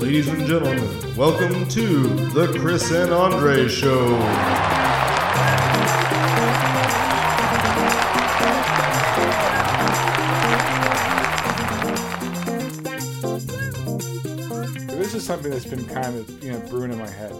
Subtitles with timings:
[0.00, 4.16] Ladies and gentlemen, welcome to the Chris and Andre Show.
[14.96, 17.34] This is something that's been kind of you know brewing in my head.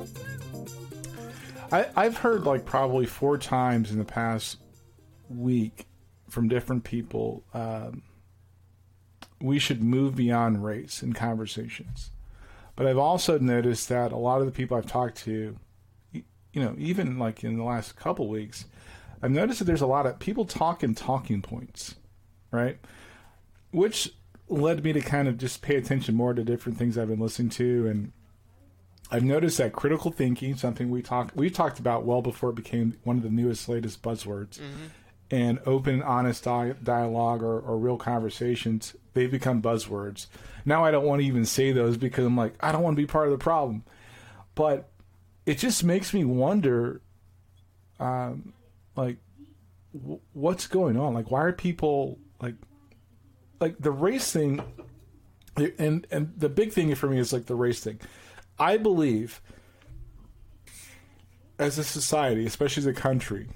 [1.73, 4.59] I, I've heard like probably four times in the past
[5.31, 5.87] week
[6.29, 7.43] from different people.
[7.55, 8.03] Um,
[9.41, 12.11] we should move beyond race in conversations,
[12.81, 15.55] but I've also noticed that a lot of the people I've talked to,
[16.15, 18.65] you know, even like in the last couple weeks,
[19.23, 21.97] I've noticed that there's a lot of people talking talking points,
[22.51, 22.79] right?
[23.71, 24.15] Which
[24.49, 27.51] led me to kind of just pay attention more to different things I've been listening
[27.51, 28.13] to and
[29.11, 32.97] I've noticed that critical thinking, something we talked we talked about well before it became
[33.05, 34.87] one of the newest latest buzzwords, mm-hmm.
[35.31, 40.27] And open, honest di- dialogue or, or real conversations, they've become buzzwords.
[40.65, 43.03] Now I don't want to even say those because I'm like I don't want to
[43.03, 43.85] be part of the problem,
[44.55, 44.91] but
[45.47, 47.01] it just makes me wonder,
[47.99, 48.53] um,
[48.97, 49.19] like
[49.95, 51.15] w- what's going on?
[51.15, 52.57] Like why are people like
[53.61, 54.61] like the race thing?
[55.79, 58.01] And and the big thing for me is like the race thing.
[58.59, 59.41] I believe
[61.59, 63.49] as a society, especially as a country,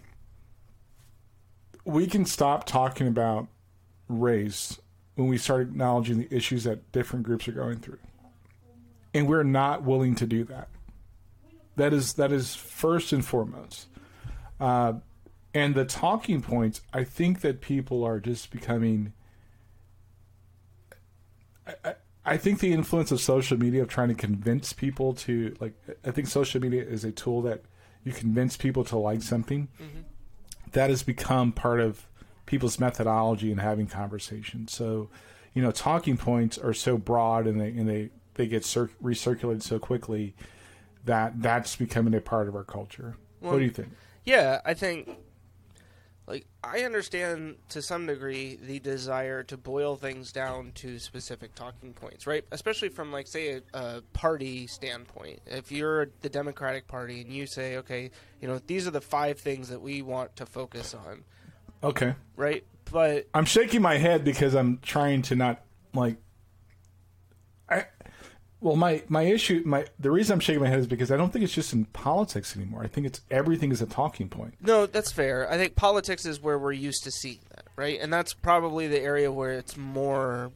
[1.85, 3.49] we can stop talking about
[4.09, 4.79] race
[5.15, 7.99] when we start acknowledging the issues that different groups are going through.
[9.13, 10.69] And we're not willing to do that.
[11.77, 13.89] That is that is first and foremost.
[14.61, 14.95] Uh,
[15.53, 19.13] and the talking points, I think that people are just becoming
[22.27, 26.11] I think the influence of social media of trying to convince people to like I
[26.11, 27.63] think social media is a tool that
[28.03, 29.69] you convince people to like something.
[30.75, 32.07] That has become part of
[32.47, 34.73] people's methodology in having conversations.
[34.73, 35.09] So,
[35.55, 39.63] you know, talking points are so broad and they and they they get cir- recirculated
[39.63, 40.35] so quickly
[41.05, 43.17] that that's becoming a part of our culture.
[43.41, 43.89] what do you think?
[44.25, 45.11] Yeah, I think
[46.27, 51.93] like I understand to some degree the desire to boil things down to specific talking
[51.93, 52.45] points, right?
[52.51, 55.41] Especially from like say a, a party standpoint.
[55.47, 59.39] If you're the Democratic Party and you say, okay, you know, these are the five
[59.39, 61.25] things that we want to focus on,
[61.83, 62.15] Okay.
[62.37, 62.65] right?
[62.91, 65.63] But I'm shaking my head because I'm trying to not
[65.95, 66.17] like.
[68.65, 71.31] Well, my my issue, my the reason I'm shaking my head is because I don't
[71.31, 72.83] think it's just in politics anymore.
[72.83, 74.55] I think it's everything is a talking point.
[74.63, 75.47] No, that's fair.
[75.51, 77.99] I think politics is where we're used to seeing that, right?
[78.01, 80.51] And that's probably the area where it's more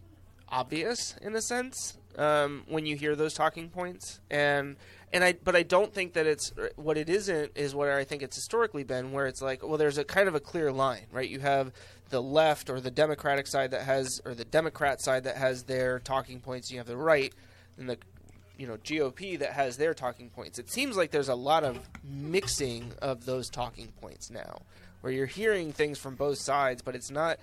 [0.48, 4.20] obvious in a sense um, when you hear those talking points.
[4.30, 4.76] And
[5.12, 8.22] and I, but I don't think that it's what it isn't is what I think
[8.22, 11.28] it's historically been, where it's like, well, there's a kind of a clear line, right?
[11.28, 11.72] You have
[12.08, 15.98] the left or the Democratic side that has, or the Democrat side that has their
[15.98, 16.70] talking points.
[16.70, 17.34] You have the right
[17.78, 17.98] and the
[18.56, 20.58] you know GOP that has their talking points.
[20.58, 24.62] It seems like there's a lot of mixing of those talking points now,
[25.00, 27.38] where you're hearing things from both sides, but it's not.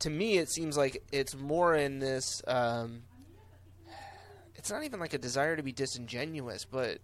[0.00, 2.40] To me, it seems like it's more in this.
[2.46, 3.02] Um,
[4.54, 6.98] it's not even like a desire to be disingenuous, but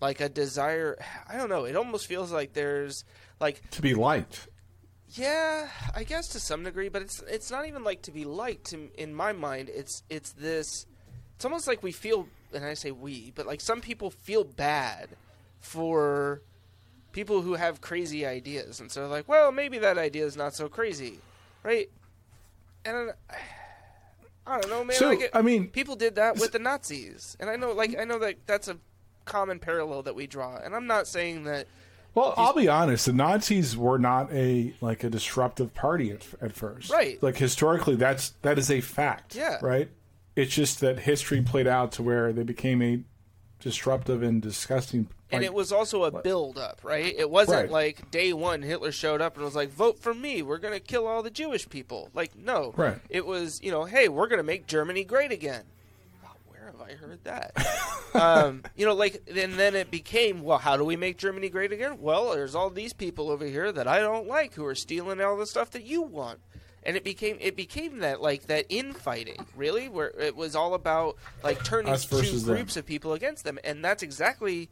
[0.00, 0.98] like a desire.
[1.28, 1.64] I don't know.
[1.64, 3.04] It almost feels like there's
[3.40, 4.48] like To be liked,
[5.14, 8.72] yeah, I guess to some degree, but it's it's not even like to be liked
[8.72, 9.68] in, in my mind.
[9.72, 10.86] It's it's this.
[11.36, 15.08] It's almost like we feel, and I say we, but like some people feel bad
[15.60, 16.40] for
[17.12, 20.54] people who have crazy ideas, and so they're like, well, maybe that idea is not
[20.54, 21.18] so crazy,
[21.62, 21.90] right?
[22.84, 23.12] And
[24.46, 24.96] I don't know, man.
[24.96, 27.96] So, like it- I mean- people did that with the Nazis, and I know, like,
[27.98, 28.76] I know that that's a
[29.24, 31.66] common parallel that we draw, and I'm not saying that.
[32.14, 33.06] Well, I'll be honest.
[33.06, 36.90] The Nazis were not a like a disruptive party at, at first.
[36.90, 37.22] Right.
[37.22, 39.34] Like historically, that's that is a fact.
[39.34, 39.58] Yeah.
[39.62, 39.88] Right.
[40.36, 43.00] It's just that history played out to where they became a
[43.60, 45.08] disruptive and disgusting.
[45.30, 47.14] And it was also a build up, right?
[47.16, 47.70] It wasn't Right.
[47.70, 50.42] like day one Hitler showed up and was like, "Vote for me.
[50.42, 52.74] We're going to kill all the Jewish people." Like, no.
[52.76, 52.98] Right.
[53.08, 55.62] It was, you know, "Hey, we're going to make Germany great again."
[56.72, 57.52] Have I heard that?
[58.14, 61.72] um, you know, like and then it became, "Well, how do we make Germany great
[61.72, 65.20] again?" Well, there's all these people over here that I don't like who are stealing
[65.20, 66.40] all the stuff that you want.
[66.84, 71.16] And it became it became that like that infighting, really, where it was all about
[71.44, 72.56] like turning two versus them.
[72.56, 74.68] groups of people against them, and that's exactly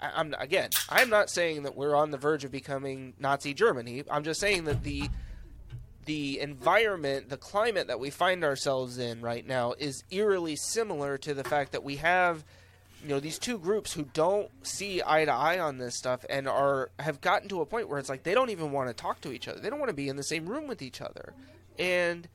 [0.00, 0.70] I- I'm again.
[0.88, 4.02] I'm not saying that we're on the verge of becoming Nazi Germany.
[4.10, 5.08] I'm just saying that the
[6.04, 11.34] the environment, the climate that we find ourselves in right now is eerily similar to
[11.34, 12.44] the fact that we have
[13.02, 16.48] you know these two groups who don't see eye to eye on this stuff and
[16.48, 19.20] are have gotten to a point where it's like they don't even want to talk
[19.20, 19.60] to each other.
[19.60, 21.34] They don't want to be in the same room with each other.
[21.78, 22.26] And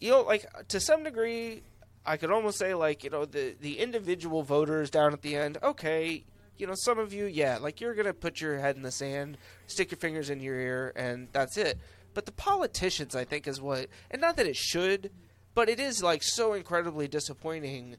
[0.00, 1.62] you know like to some degree
[2.04, 5.58] I could almost say like you know the the individual voters down at the end.
[5.62, 6.24] Okay,
[6.56, 9.36] you know some of you, yeah, like you're gonna put your head in the sand,
[9.66, 11.78] stick your fingers in your ear, and that's it.
[12.18, 15.12] But the politicians, I think, is what, and not that it should,
[15.54, 17.94] but it is like so incredibly disappointing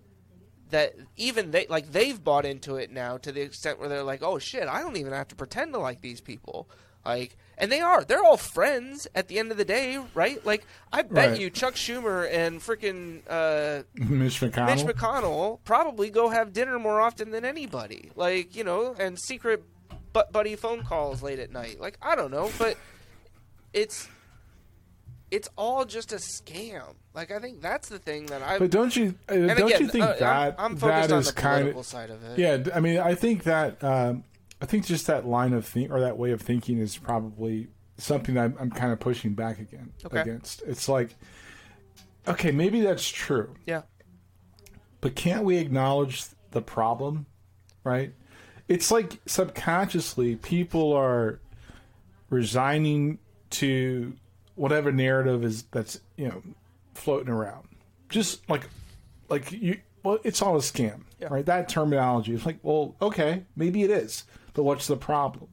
[0.72, 4.22] that even they like they've bought into it now to the extent where they're like,
[4.22, 6.68] oh shit, I don't even have to pretend to like these people.
[7.06, 8.04] Like, and they are.
[8.04, 10.46] They're all friends at the end of the day, right?
[10.46, 11.40] Like, I bet Right.
[11.40, 14.66] you Chuck Schumer and freaking uh, Mitch McConnell.
[14.86, 18.12] Mitch McConnell probably go have dinner more often than anybody.
[18.18, 19.64] Like, you know, and secret
[20.12, 21.80] butt buddy phone calls late at night.
[21.80, 22.76] Like, I don't know, but
[23.74, 24.08] it's
[25.32, 26.96] it's all just a scam.
[27.14, 28.58] Like, I think that's the thing that I.
[28.60, 31.20] but don't you uh, don't again, you think uh, I'm- that I'm, that focused on
[31.20, 32.40] is the kind of side of it.
[32.40, 32.58] yeah?
[32.76, 34.24] I mean, I think that um,
[34.62, 37.68] I think just that line of think or that way of thinking is probably
[37.98, 40.22] something that I'm, I'm kind of pushing back again Okay.
[40.22, 40.62] against.
[40.64, 41.16] It's like,
[42.28, 43.82] okay, maybe that's true, Yeah.
[45.02, 47.26] but can't we acknowledge the problem?
[47.84, 48.14] Right?
[48.68, 51.40] It's like subconsciously people are
[52.30, 53.20] resigning
[53.52, 54.14] to
[54.56, 56.44] whatever narrative is that's you know
[56.94, 57.68] floating around.
[58.10, 58.68] Just like
[59.30, 61.02] like you well it's all a scam.
[61.20, 61.28] Yeah.
[61.30, 61.46] Right?
[61.46, 64.24] That terminology is like, well, okay, maybe it is.
[64.54, 65.50] But what's the problem?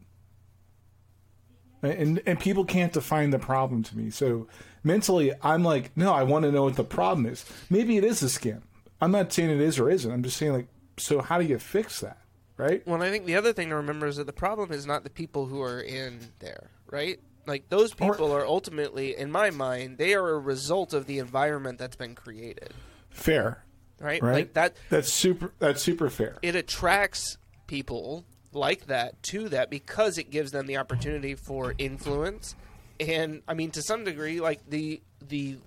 [1.82, 4.10] And and people can't define the problem to me.
[4.10, 4.48] So
[4.82, 7.44] mentally I'm like, no, I want to know what the problem is.
[7.70, 8.62] Maybe it is a scam.
[9.00, 10.10] I'm not saying it is or isn't.
[10.10, 12.18] I'm just saying like so how do you fix that?
[12.56, 12.86] Right?
[12.86, 15.10] Well, I think the other thing to remember is that the problem is not the
[15.10, 17.20] people who are in there, right?
[17.46, 21.78] Like those people are ultimately, in my mind, they are a result of the environment
[21.78, 22.74] that's been created,
[23.10, 23.62] Fair.
[24.00, 24.22] right?
[24.22, 24.32] Right?
[24.34, 26.36] Like that, That's super that's super fair.
[26.42, 32.54] it attracts people like that to that because it gives them the opportunity for influence,
[32.98, 35.58] and I mean, to some degree, like the the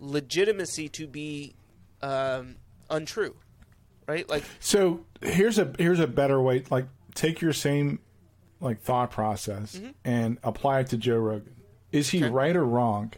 [0.00, 1.54] legitimacy to be
[2.02, 2.56] um,
[2.88, 3.36] untrue,
[4.06, 4.28] right?
[4.28, 6.64] Like So here's a here's a better way.
[6.70, 7.98] Like take your same
[8.60, 11.54] like thought process and apply it to Joe Rogan.
[11.92, 12.26] Is he Mm-hmm.
[12.26, 12.34] Okay.
[12.34, 13.12] right or wrong?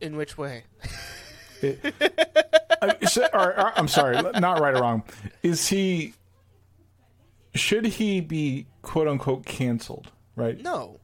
[0.00, 0.64] in which way?
[1.62, 5.02] Uh, so- or- or- I'm sorry, not right or wrong.
[5.42, 6.12] Is he?
[7.54, 10.10] Should he be quote unquote canceled?
[10.36, 10.60] Right.
[10.60, 11.00] No,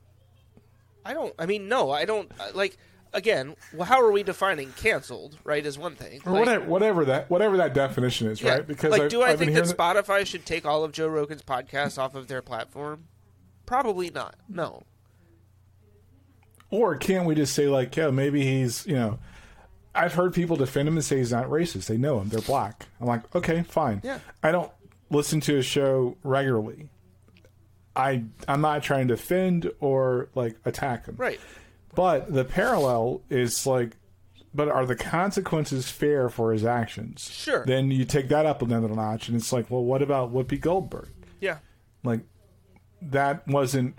[1.05, 1.33] I don't.
[1.39, 2.31] I mean, no, I don't.
[2.39, 2.77] uh, Like
[3.12, 5.39] again, how are we defining canceled?
[5.45, 6.21] Right, is one thing.
[6.25, 8.67] Or Like, whatever, whatever that whatever that definition is, yeah, right?
[8.67, 11.09] Because like, I've, do I I've think that hearing Spotify should take all of Joe
[11.09, 13.05] Rogan's podcasts off of their platform?
[13.67, 14.37] Probably not.
[14.49, 14.83] No.
[16.71, 19.19] Or can't we just say like, yeah, maybe he's you know.
[19.93, 21.87] I've heard people defend him and say he's not racist.
[21.87, 22.29] They know him.
[22.29, 22.87] They're black.
[23.01, 24.01] I'm like, okay, fine.
[24.05, 24.21] Yeah.
[24.41, 24.71] I don't
[25.11, 26.91] listen to his show regularly.
[27.97, 31.17] I I'm not trying to defend or like attack him.
[31.19, 31.41] Right.
[31.94, 33.96] But the parallel is like,
[34.54, 37.31] but are the consequences fair for his actions?
[37.32, 37.64] Sure.
[37.64, 41.08] Then you take that up another notch, and it's like, well, what about Whoopi Goldberg?
[41.40, 41.58] Yeah.
[42.02, 42.20] Like,
[43.02, 43.96] that wasn't.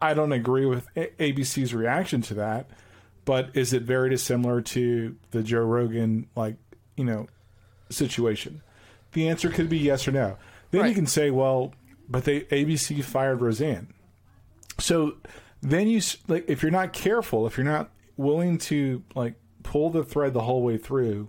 [0.00, 2.68] I don't agree with A- ABC's reaction to that,
[3.24, 6.56] but is it very dissimilar to the Joe Rogan like
[6.96, 7.26] you know
[7.90, 8.62] situation?
[9.12, 10.36] The answer could be yes or no.
[10.70, 11.72] Then you can say, well,
[12.08, 13.94] but they ABC fired Roseanne.
[14.78, 15.16] So
[15.70, 20.04] then you like if you're not careful, if you're not willing to like pull the
[20.04, 21.28] thread the whole way through,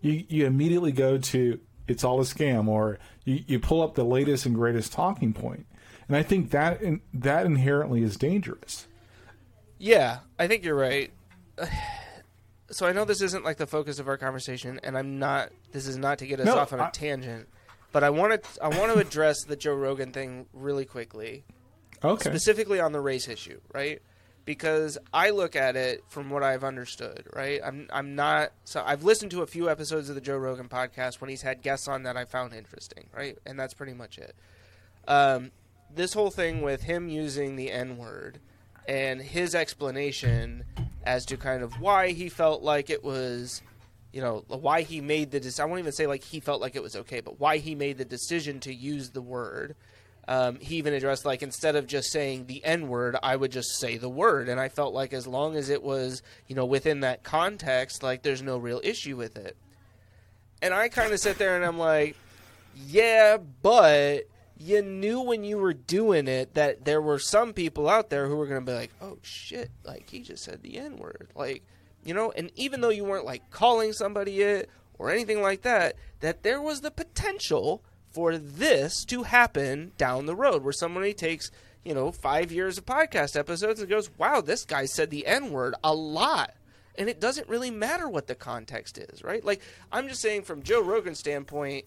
[0.00, 4.04] you you immediately go to it's all a scam or you, you pull up the
[4.04, 5.66] latest and greatest talking point.
[6.06, 8.86] And I think that in, that inherently is dangerous.
[9.78, 11.10] Yeah, I think you're right.
[12.70, 15.48] So I know this isn't like the focus of our conversation, and I'm not.
[15.72, 17.48] This is not to get us No, off on a I- tangent,
[17.92, 18.62] but I want to.
[18.62, 21.44] I want to address the Joe Rogan thing really quickly.
[22.04, 22.30] Okay.
[22.30, 24.00] specifically on the race issue, right?
[24.44, 27.60] Because I look at it from what I've understood, right?
[27.62, 31.20] I'm I'm not so I've listened to a few episodes of the Joe Rogan podcast
[31.20, 33.36] when he's had guests on that I found interesting, right?
[33.44, 34.34] And that's pretty much it.
[35.06, 35.50] Um,
[35.94, 38.40] this whole thing with him using the N word
[38.86, 40.64] and his explanation
[41.04, 43.62] as to kind of why he felt like it was,
[44.12, 45.40] you know, why he made the.
[45.40, 47.74] dec- I won't even say like he felt like it was okay, but why he
[47.74, 49.76] made the decision to use the word.
[50.28, 53.80] Um, he even addressed like instead of just saying the N word, I would just
[53.80, 57.00] say the word, and I felt like as long as it was, you know, within
[57.00, 59.56] that context, like there's no real issue with it.
[60.60, 62.14] And I kind of sit there and I'm like,
[62.86, 64.24] yeah, but
[64.58, 68.36] you knew when you were doing it that there were some people out there who
[68.36, 71.28] were going to be like, oh shit, like he just said the N word.
[71.34, 71.64] Like,
[72.04, 74.68] you know, and even though you weren't like calling somebody it
[74.98, 77.82] or anything like that, that there was the potential
[78.18, 81.52] for this to happen down the road where somebody takes,
[81.84, 85.52] you know, five years of podcast episodes and goes, wow, this guy said the N
[85.52, 86.52] word a lot.
[86.96, 89.44] and it doesn't really matter what the context is, right?
[89.44, 91.84] Like I'm just saying from Joe Rogan's standpoint.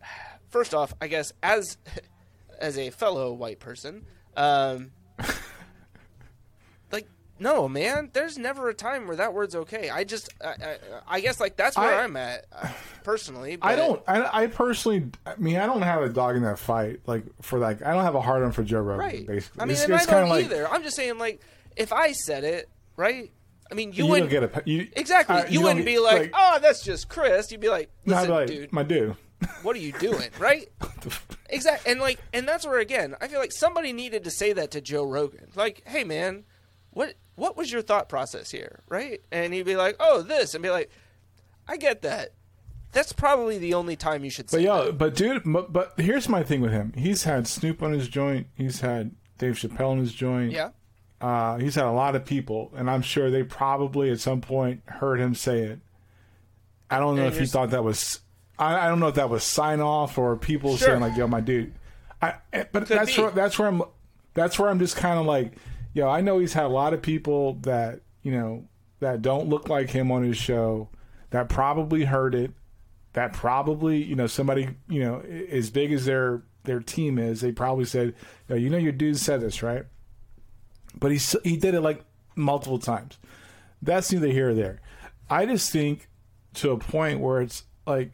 [0.48, 1.76] First off, I guess as
[2.58, 4.06] as a fellow white person,
[4.38, 4.92] um,
[7.38, 9.90] no man, there's never a time where that word's okay.
[9.90, 10.76] I just, I, I,
[11.06, 12.68] I guess like that's where I- am at uh,
[13.02, 13.58] personally.
[13.60, 14.02] I don't.
[14.06, 15.10] I, I personally.
[15.26, 17.00] I mean, I don't have a dog in that fight.
[17.06, 19.00] Like for like, I don't have a hard on for Joe Rogan.
[19.00, 19.26] right.
[19.26, 20.68] Basically, I mean, it's, and it's I kind don't of like either.
[20.68, 21.40] I'm just saying, like,
[21.76, 23.32] if I said it, right?
[23.70, 25.36] I mean, you, you, wouldn't get a you, exactly.
[25.36, 28.46] uh, you, don't wouldn't be like, "Oh, that's just Chris." You'd be like, "Listen, like,
[28.46, 29.16] dude, my dude.
[29.62, 30.68] what are you doing?" Right?
[31.48, 31.90] exactly.
[31.90, 34.80] And like, and that's where again, I feel like somebody needed to say that to
[34.80, 35.48] Joe Rogan.
[35.56, 36.44] Like, "Hey, man,
[36.90, 39.20] what what was your thought process here?" Right?
[39.32, 40.90] And he'd be like, "Oh, this," and be like,
[41.68, 42.30] "I get that."
[42.92, 44.98] That's probably the only time you should say But yo, that.
[44.98, 46.92] but dude, but, but here's my thing with him.
[46.96, 48.46] He's had Snoop on his joint.
[48.54, 50.52] He's had Dave Chappelle on his joint.
[50.52, 50.70] Yeah.
[51.20, 54.82] Uh, he's had a lot of people, and I'm sure they probably at some point
[54.86, 55.80] heard him say it.
[56.90, 58.20] I don't know And if he thought that was.
[58.58, 60.88] I, I don't know if that was sign off or people Sure.
[60.88, 61.74] saying like, "Yo, my dude."
[62.22, 63.22] I, eh, but Could that's be.
[63.22, 63.82] where that's where I'm.
[64.34, 65.54] That's where I'm just kind of like,
[65.94, 68.64] yo, I know he's had a lot of people that you know
[69.00, 70.90] that don't look like him on his show
[71.30, 72.52] that probably heard it
[73.14, 75.20] that probably you know somebody you know
[75.50, 78.14] as big as their their team is they probably said
[78.48, 79.84] "Yo, you know your dude said this right?
[80.98, 82.04] But he he did it like
[82.36, 83.18] multiple times.
[83.82, 84.80] That's neither here or there.
[85.28, 86.08] I just think
[86.54, 88.12] to a point where it's like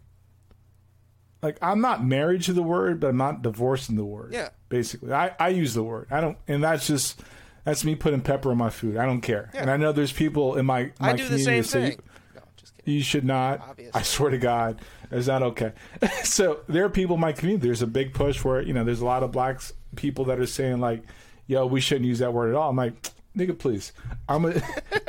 [1.43, 4.49] like i'm not married to the word but i'm not divorcing the word Yeah.
[4.69, 5.13] basically.
[5.13, 6.07] I i use the word.
[6.11, 7.21] I don't and that's just
[7.64, 9.62] that's me putting pepper on my food i don't care Yeah.
[9.62, 11.90] and i know there's people in my, my I do the community same that say,
[11.90, 12.00] thing.
[12.35, 12.95] No, just kidding.
[12.95, 13.61] you should not.
[13.61, 14.00] Obviously.
[14.00, 15.73] I swear to God, it's not okay.
[16.25, 17.67] so there are people in my community.
[17.67, 18.67] There's a big push for it.
[18.67, 19.61] you know there's a lot of black
[19.97, 21.02] people that are saying like,
[21.47, 22.95] "Yo, we shouldn't use that word at all." I'm like,
[23.37, 23.93] nigga, please.
[24.29, 24.49] I'm a,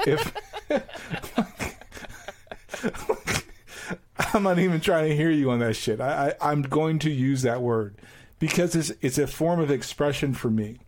[0.07, 0.33] if
[4.33, 6.01] I'm not even trying to hear you on that shit.
[6.01, 7.95] I, I I'm going to use that word
[8.39, 10.79] because it's it's a form of expression for me.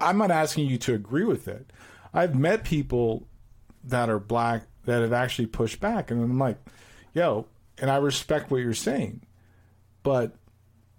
[0.00, 1.72] I'm not asking you to agree with it.
[2.12, 3.28] I've met people
[3.82, 6.58] that are black that have actually pushed back, and I'm like,
[7.12, 7.46] yo,
[7.78, 9.22] and I respect what you're saying,
[10.02, 10.36] but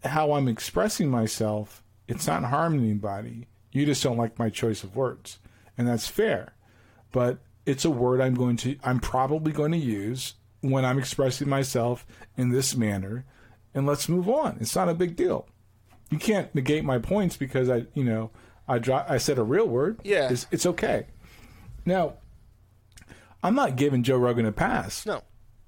[0.03, 3.47] how I'm expressing myself, it's not harming anybody.
[3.71, 5.39] You just don't like my choice of words,
[5.77, 6.53] and that's fair.
[7.11, 11.49] But it's a word I'm going to, I'm probably going to use when I'm expressing
[11.49, 12.05] myself
[12.37, 13.25] in this manner,
[13.73, 14.57] and let's move on.
[14.59, 15.47] It's not a big deal.
[16.09, 18.31] You can't negate my points because I, you know,
[18.67, 19.99] I dro- I said a real word.
[20.03, 20.29] Yeah.
[20.31, 21.05] it's, it's okay.
[21.85, 22.13] Now,
[23.43, 25.21] I'm not giving Joe Rogan a pass No.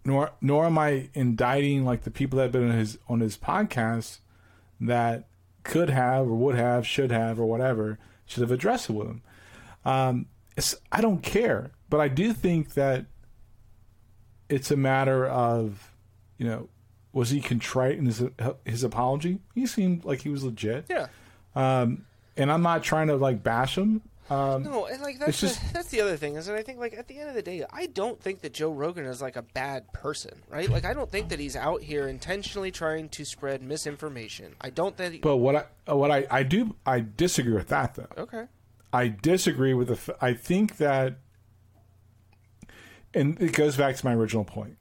[0.04, 3.38] nor nor am I indicting like the people that have been on his on his
[3.38, 4.20] podcast
[4.82, 5.27] that
[5.63, 9.22] could have or would have, should have or whatever should have addressed it with him.
[9.86, 10.25] Um,
[10.56, 13.06] it's, I don't care, but I do think that
[14.50, 15.94] it's a matter of
[16.38, 16.70] you know
[17.13, 18.24] was he contrite in his
[18.66, 19.39] his apology?
[19.54, 21.08] He seemed like he was legit, Yeah.
[22.38, 24.01] And I'm not trying to like bash him.
[24.29, 26.79] Um, No, and like that's the, just- that's the other thing is that I think
[26.79, 29.38] like at the end of the day, I don't think that Joe Rogan is like
[29.38, 30.70] a bad person, right?
[30.70, 34.56] Like I don't think that he's out here intentionally trying to spread misinformation.
[34.60, 35.13] I don't think.
[35.13, 38.10] He, but what I what I, I do I disagree with that though.
[38.17, 38.46] okay.
[38.91, 40.15] I disagree with the.
[40.22, 41.20] I think that,
[43.13, 44.77] and it goes back to my original point.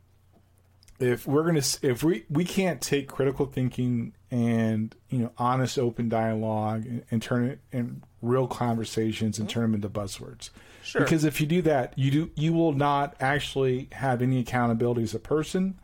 [0.99, 6.09] If we're gonna, if we we can't take critical thinking and you know honest, open
[6.09, 9.55] dialogue and, and turn it in real conversations and mm-hmm.
[9.55, 10.51] turn them into buzzwords.
[10.83, 11.03] Sure.
[11.03, 15.15] Because if you do that, you do you will not actually have any accountability as
[15.15, 15.79] a person,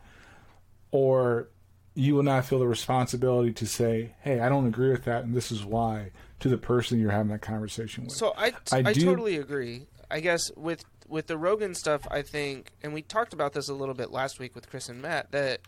[0.91, 1.49] or
[1.95, 5.35] you will not feel the responsibility to say, "Hey, I don't agree with that, and
[5.35, 8.11] this is why." To the person you're having that conversation with.
[8.11, 9.87] So I, I I, do- totally agree.
[10.11, 13.73] I guess with with the Rogan stuff, I think, and we talked about this a
[13.73, 15.61] little bit last week with Chris and Matt that.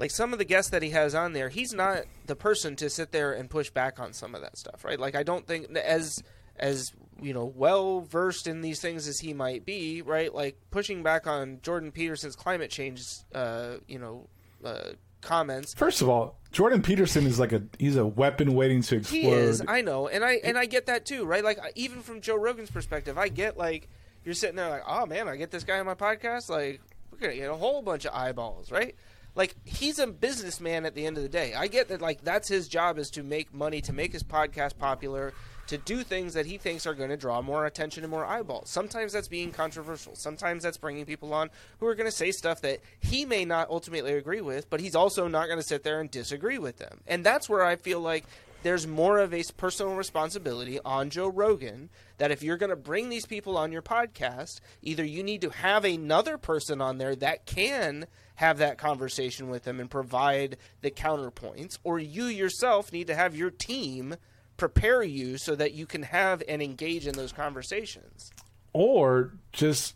[0.00, 2.88] Like some of the guests that he has on there, he's not the person to
[2.88, 4.98] sit there and push back on some of that stuff, right?
[4.98, 6.22] Like I don't think as
[6.56, 10.34] as you know well versed in these things as he might be, right?
[10.34, 13.04] Like pushing back on Jordan Peterson's climate change,
[13.34, 14.26] uh, you know,
[14.64, 15.74] uh, comments.
[15.74, 19.20] First of all, Jordan Peterson is like a he's a weapon waiting to explode.
[19.20, 21.44] He is, I know, and I and I get that too, right?
[21.44, 23.86] Like even from Joe Rogan's perspective, I get like
[24.24, 26.80] you're sitting there like, oh man, I get this guy on my podcast, like
[27.12, 28.96] we're gonna get a whole bunch of eyeballs, right?
[29.34, 31.54] Like he's a businessman at the end of the day.
[31.54, 34.78] I get that, like that's his job is to make money, to make his podcast
[34.78, 35.32] popular,
[35.68, 38.68] to do things that he thinks are going to draw more attention and more eyeballs.
[38.68, 40.16] Sometimes that's being controversial.
[40.16, 43.70] Sometimes that's bringing people on who are going to say stuff that he may not
[43.70, 47.00] ultimately agree with, but he's also not going to sit there and disagree with them.
[47.06, 48.24] And that's where I feel like
[48.62, 53.08] there's more of a personal responsibility on Joe Rogan that if you're going to bring
[53.08, 57.46] these people on your podcast, either you need to have another person on there that
[57.46, 63.14] can have that conversation with them and provide the counterpoints, or you yourself need to
[63.14, 64.16] have your team
[64.56, 68.30] prepare you so that you can have and engage in those conversations.
[68.72, 69.94] Or just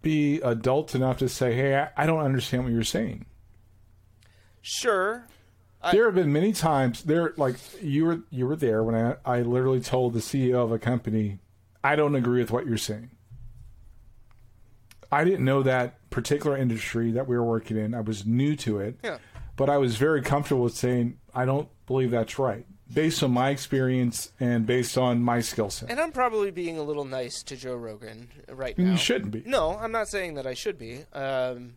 [0.00, 3.26] be adult enough to say, "Hey, I, I don't understand what you're saying."
[4.62, 5.26] Sure.
[5.82, 9.16] I- there have been many times there like you were you were there when I
[9.24, 11.38] I literally told the CEO of a company,
[11.84, 13.10] "I don't agree with what you're saying."
[15.10, 17.94] I didn't know that particular industry that we were working in.
[17.94, 18.98] I was new to it.
[19.02, 19.18] Yeah.
[19.56, 23.50] But I was very comfortable with saying, "I don't believe that's right." Based on my
[23.50, 25.90] experience and based on my skill set.
[25.90, 28.92] And I'm probably being a little nice to Joe Rogan right now.
[28.92, 29.42] you shouldn't be.
[29.46, 31.04] No, I'm not saying that I should be.
[31.12, 31.74] Um,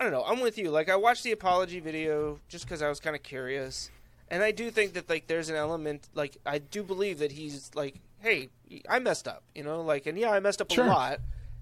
[0.00, 0.24] I don't know.
[0.26, 0.70] I'm with you.
[0.70, 3.90] Like I watched the apology video just because I was kind of curious,
[4.30, 7.70] and I do think that like there's an element like I do believe that he's
[7.74, 8.48] like, hey,
[8.88, 10.86] I messed up, you know, like, and yeah, I messed up Sure.
[10.86, 11.20] a lot.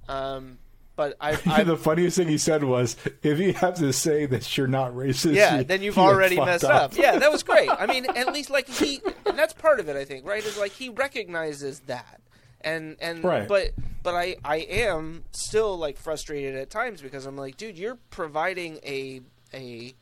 [0.08, 0.58] Um,
[0.94, 4.56] but I, I the funniest thing he said was, "If you have to say that
[4.56, 6.96] you're not racist, yeah, you- then you've you already messed up.
[6.96, 7.68] Yeah, that was great.
[7.70, 9.96] I mean, at least like he, and that's part of it.
[9.96, 10.44] I think, right?
[10.44, 12.20] Is like he recognizes that,
[12.60, 13.46] and and Right.
[13.48, 13.70] but
[14.08, 18.78] but I I am still like frustrated at times because I'm like, dude, you're providing
[18.82, 19.20] a
[19.52, 19.92] a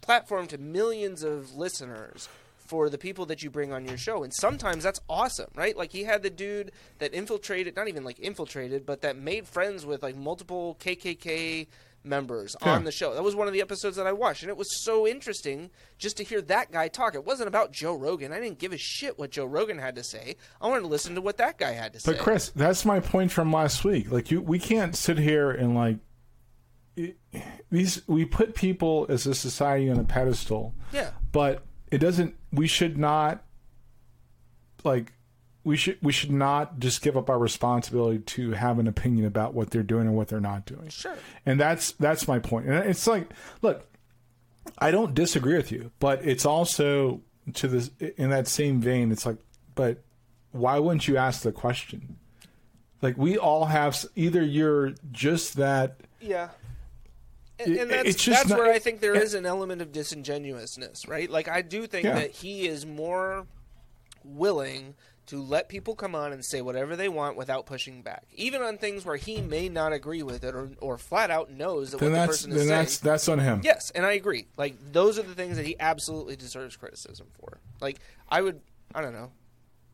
[0.00, 4.24] platform to millions of listeners for the people that you bring on your show.
[4.24, 5.76] And sometimes that's awesome right?
[5.76, 9.84] Like he had the dude that infiltrated not even like infiltrated but that made friends
[9.84, 11.66] with like multiple kkk
[12.06, 12.74] members Yeah.
[12.74, 14.82] on the show that was one of the episodes that i watched and it was
[14.82, 18.58] so interesting just to hear that guy talk it wasn't about joe rogan i didn't
[18.58, 21.36] give a shit what joe rogan had to say i wanted to listen to what
[21.36, 24.10] that guy had to say But Chris, that's my point from last week.
[24.10, 25.98] Like you, we can't sit here and like
[26.96, 27.16] it-
[27.70, 28.00] these.
[28.06, 32.34] We put people as a society on a pedestal, yeah but it doesn't.
[32.52, 33.44] We should not
[34.84, 35.12] like.
[35.66, 39.52] We should we should not just give up our responsibility to have an opinion about
[39.52, 40.88] what they're doing and what they're not doing.
[40.90, 42.66] sure And that's that's my point.
[42.68, 43.28] And it's like,
[43.62, 43.84] look,
[44.78, 47.20] I don't disagree with you, but it's also
[47.54, 49.10] to this in that same vein.
[49.10, 49.38] It's like,
[49.74, 50.04] but
[50.52, 52.16] why wouldn't you ask the question?
[53.02, 56.50] Like we all have either you're just that Yeah.
[57.58, 59.90] And, and that's, just that's not- where I think there it- is an element of
[59.90, 61.28] disingenuousness, right?
[61.28, 62.14] Like, I do think Yeah.
[62.20, 63.46] that he is more
[64.22, 64.94] willing
[65.26, 68.78] to let people come on and say whatever they want without pushing back, even on
[68.78, 72.12] things where he may not agree with it or, or flat out knows that then
[72.12, 73.10] what the that's person then is that's saying.
[73.12, 73.60] that's on him.
[73.64, 74.46] Yes, and I agree.
[74.56, 77.60] Like, those are the things that he absolutely deserves criticism for.
[77.80, 78.60] Like, I would,
[78.94, 79.32] I don't know,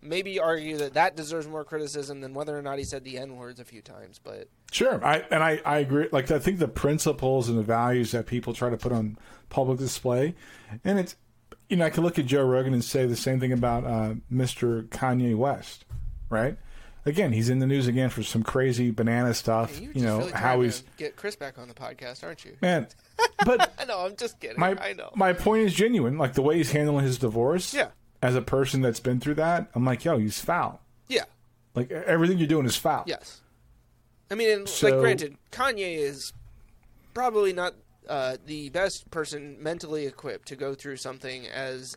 [0.02, 3.36] maybe argue that that deserves more criticism than whether or not he said the N
[3.36, 4.48] words a few times, but.
[4.70, 6.08] Sure, I and I, I agree.
[6.12, 9.18] Like I think the principles and the values that people try to put on
[9.48, 10.34] public display,
[10.82, 11.14] and it's
[11.72, 14.14] you know I could look at Joe Rogan and say the same thing about uh,
[14.30, 14.86] Mr.
[14.88, 15.86] Kanye West,
[16.28, 16.58] right?
[17.06, 19.80] Again, he's in the news again for some crazy banana stuff.
[19.80, 22.58] You're you know really how he's to get Chris back on the podcast, aren't you?
[22.60, 22.88] man,
[23.46, 24.00] but I know.
[24.00, 24.60] I'm just kidding.
[24.60, 25.12] my I know.
[25.16, 26.18] my point is genuine.
[26.18, 27.72] Like the way he's handling his divorce.
[27.72, 27.88] Yeah.
[28.20, 30.80] As a person that's been through that, I'm like, yo, he's foul.
[31.08, 31.24] yeah.
[31.74, 33.04] Like everything you're doing is foul.
[33.06, 33.40] Yes.
[34.30, 36.34] I mean, and, like, granted, Kanye is
[37.14, 37.74] probably not
[38.08, 41.96] uh, the best person mentally equipped to go through something as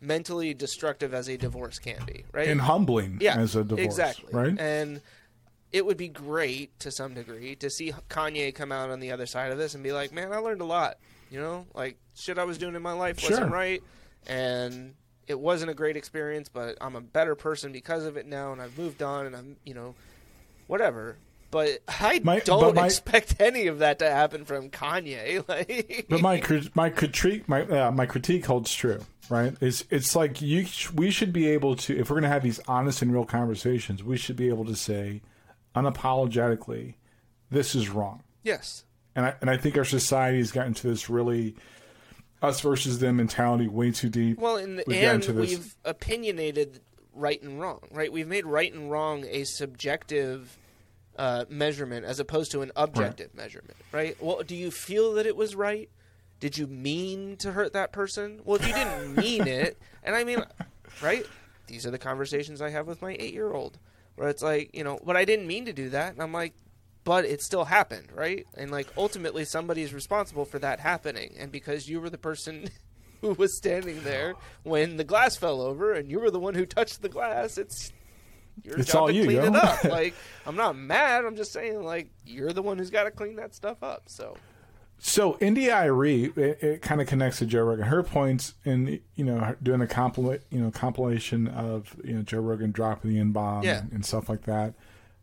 [0.00, 2.48] mentally destructive as a divorce can be, right?
[2.48, 3.84] And humbling yeah, as a divorce.
[3.84, 4.58] exactly, Right.
[4.58, 5.00] And
[5.70, 9.26] it would be great to some degree to see Kanye come out on the other
[9.26, 10.98] side of this and be like, "Man, I learned a lot.
[11.30, 13.30] You know, like shit I was doing in my life Sure.
[13.30, 13.82] wasn't right,
[14.26, 14.94] and
[15.26, 18.60] it wasn't a great experience, but I'm a better person because of it now, and
[18.60, 19.94] I've moved on, and I'm, you know,
[20.66, 21.16] whatever."
[21.52, 25.44] But I My- don't but my- expect any of that to happen from Kanye.
[25.48, 26.42] Like, But my
[26.74, 29.54] my critique my uh, my critique holds true, right?
[29.60, 32.58] It's it's like you we should be able to if we're going to have these
[32.66, 35.20] honest and real conversations, we should be able to say
[35.76, 36.94] unapologetically
[37.50, 38.22] this is wrong.
[38.42, 38.84] yes,
[39.14, 41.54] And I and I think our society has gotten to this really
[42.40, 44.38] us versus them mentality way too deep.
[44.38, 46.80] Well, and, We've gotten and this- we've opinionated
[47.14, 48.10] right and wrong, right?
[48.10, 50.56] We've made right and wrong a subjective
[51.18, 54.16] uh, measurement as opposed to an objective measurement, right?
[54.20, 55.90] Well, do you feel that it was right?
[56.40, 58.40] Did you mean to hurt that person?
[58.44, 60.44] Well, if you didn't mean it, and I mean,
[61.02, 61.24] right?
[61.66, 63.78] These are the conversations I have with my eight-year-old,
[64.16, 66.54] where it's like, you know, but I didn't mean to do that, and I'm like,
[67.04, 68.46] but it still happened, right?
[68.54, 71.34] And like ultimately somebody is responsible for that happening.
[71.38, 72.68] And because you were the person
[73.20, 76.66] who was standing there when the glass fell over and you were the one who
[76.66, 77.92] touched the glass, it's
[78.62, 79.44] your It's job all to you, clean yo.
[79.46, 79.84] it up.
[79.84, 80.14] Like
[80.46, 83.54] I'm not mad, I'm just saying like you're the one who's got to clean that
[83.54, 84.02] stuff up.
[84.06, 84.36] So
[84.98, 87.86] So India Arie, it, it kind of connects to Joe Rogan.
[87.86, 92.40] Her points in you know doing a compil- you know compilation of you know Joe
[92.40, 93.80] Rogan dropping the n bomb Yeah.
[93.80, 94.74] and, and stuff like that.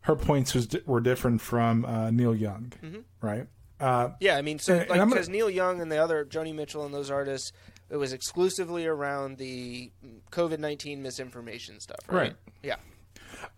[0.02, 3.00] Her points was were different from uh, Neil Young, Mm-hmm.
[3.26, 3.46] right?
[3.78, 6.54] Uh, Yeah, I mean, so and like gonna- because Neil Young and the other Joni
[6.54, 7.52] Mitchell and those artists,
[7.90, 9.90] it was exclusively around the
[10.30, 12.16] COVID nineteen misinformation stuff, right?
[12.16, 12.36] Right.
[12.62, 12.76] Yeah.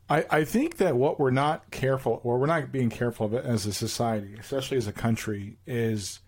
[0.09, 3.45] I, I think that what we're not careful, or we're not being careful of it
[3.45, 6.21] as a society, especially as a country, is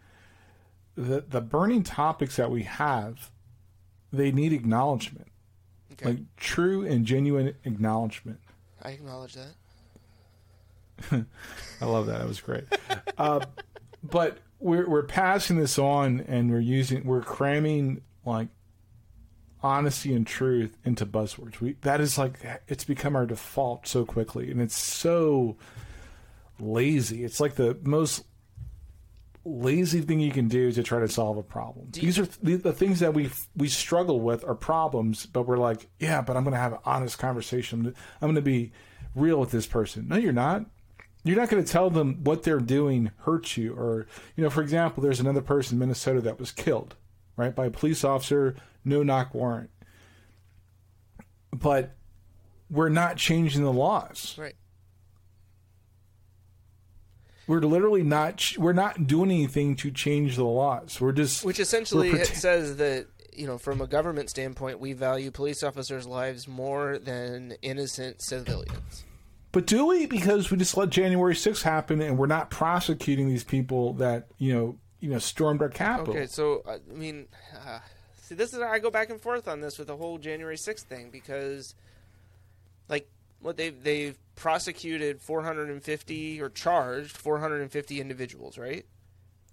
[0.97, 3.31] the the burning topics that we have.
[4.13, 5.27] They need acknowledgement,
[5.93, 6.07] Okay.
[6.07, 8.39] like true and genuine acknowledgement.
[8.81, 9.55] I acknowledge that.
[11.81, 12.19] I love that.
[12.21, 12.65] That was great.
[13.19, 13.41] uh,
[14.03, 18.49] but we're we're passing this on, and we're using we're cramming like
[19.65, 21.59] honesty and truth into buzzwords.
[21.61, 25.57] We that is like it's become our default so quickly, and it's so
[26.61, 27.25] lazy.
[27.25, 28.25] It's like the most
[29.47, 31.89] lazy thing you can do to try to solve a problem.
[31.91, 35.89] These are the, the things that we we struggle with are problems, but we're like,
[35.99, 37.95] yeah, but I'm going to have an honest conversation.
[38.21, 38.73] I'm going to be
[39.15, 40.09] real with this person.
[40.09, 40.67] No, you're not.
[41.25, 44.61] You're not going to tell them what they're doing hurts you, or you know, for
[44.61, 46.97] example, there's another person in Minnesota that was killed,
[47.37, 49.71] right, by a police officer, no knock warrant.
[51.53, 51.97] But
[52.71, 54.35] we're not changing the laws.
[54.39, 54.55] Right.
[57.47, 58.53] We're literally not.
[58.57, 61.01] We're not doing anything to change the laws.
[61.01, 64.93] We're just Which essentially it prote- says that you know, from a government standpoint, we
[64.93, 69.05] value police officers' lives more than innocent civilians.
[69.53, 70.07] But do we?
[70.07, 74.55] Because we just let January 6th happen, and we're not prosecuting these people that you
[74.55, 76.15] know, you know, stormed our capital.
[76.15, 77.81] Okay, so I mean, uh,
[78.23, 80.87] see, this is I go back and forth on this with the whole January sixth
[80.87, 81.75] thing because,
[82.89, 83.07] like,
[83.41, 88.87] what they've they've prosecuted 450 or charged 450 individuals, right?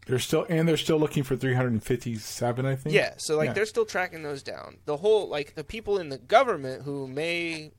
[0.07, 2.95] They're still, and they're still looking for 357, I think.
[2.95, 3.53] Yeah, so like Yeah.
[3.53, 4.77] they're still tracking those down.
[4.85, 7.71] The whole like the people in the government who may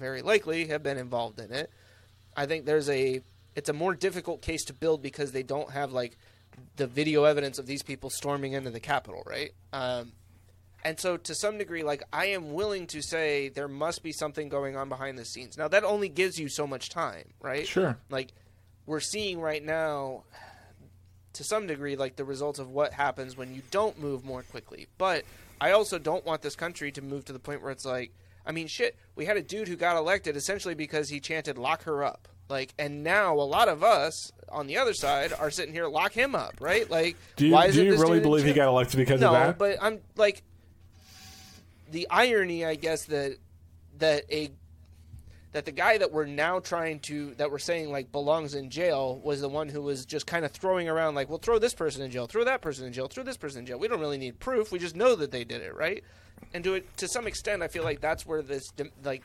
[0.00, 1.70] very likely have been involved in it.
[2.36, 3.20] I think there's a
[3.54, 6.18] it's a more difficult case to build because they don't have like
[6.76, 9.52] the video evidence of these people storming into the Capitol, right?
[9.72, 10.12] Um,
[10.84, 14.48] and so to some degree, like I am willing to say there must be something
[14.48, 15.58] going on behind the scenes.
[15.58, 17.66] Now that only gives you so much time, right?
[17.66, 17.98] Sure.
[18.10, 18.32] Like
[18.86, 20.24] we're seeing right now
[21.34, 24.86] to some degree like the results of what happens when you don't move more quickly.
[24.98, 25.24] But
[25.60, 28.12] I also don't want this country to move to the point where it's like
[28.46, 31.82] I mean shit, we had a dude who got elected essentially because he chanted lock
[31.84, 32.28] her up.
[32.48, 36.12] Like and now a lot of us on the other side are sitting here lock
[36.12, 36.90] him up, right?
[36.90, 39.58] Like Do you, why do you really believe he got elected because no, of that?
[39.58, 40.42] but I'm like
[41.90, 43.36] the irony, I guess that
[43.98, 44.50] that a
[45.52, 49.20] that the guy that we're now trying to that we're saying like belongs in jail
[49.24, 52.02] was the one who was just kind of throwing around like, well, throw this person
[52.02, 53.78] in jail, throw that person in jail, throw this person in jail.
[53.78, 54.70] We don't really need proof.
[54.70, 56.04] We just know that they did it, right?
[56.52, 58.70] And to it to some extent, I feel like that's where this
[59.02, 59.22] like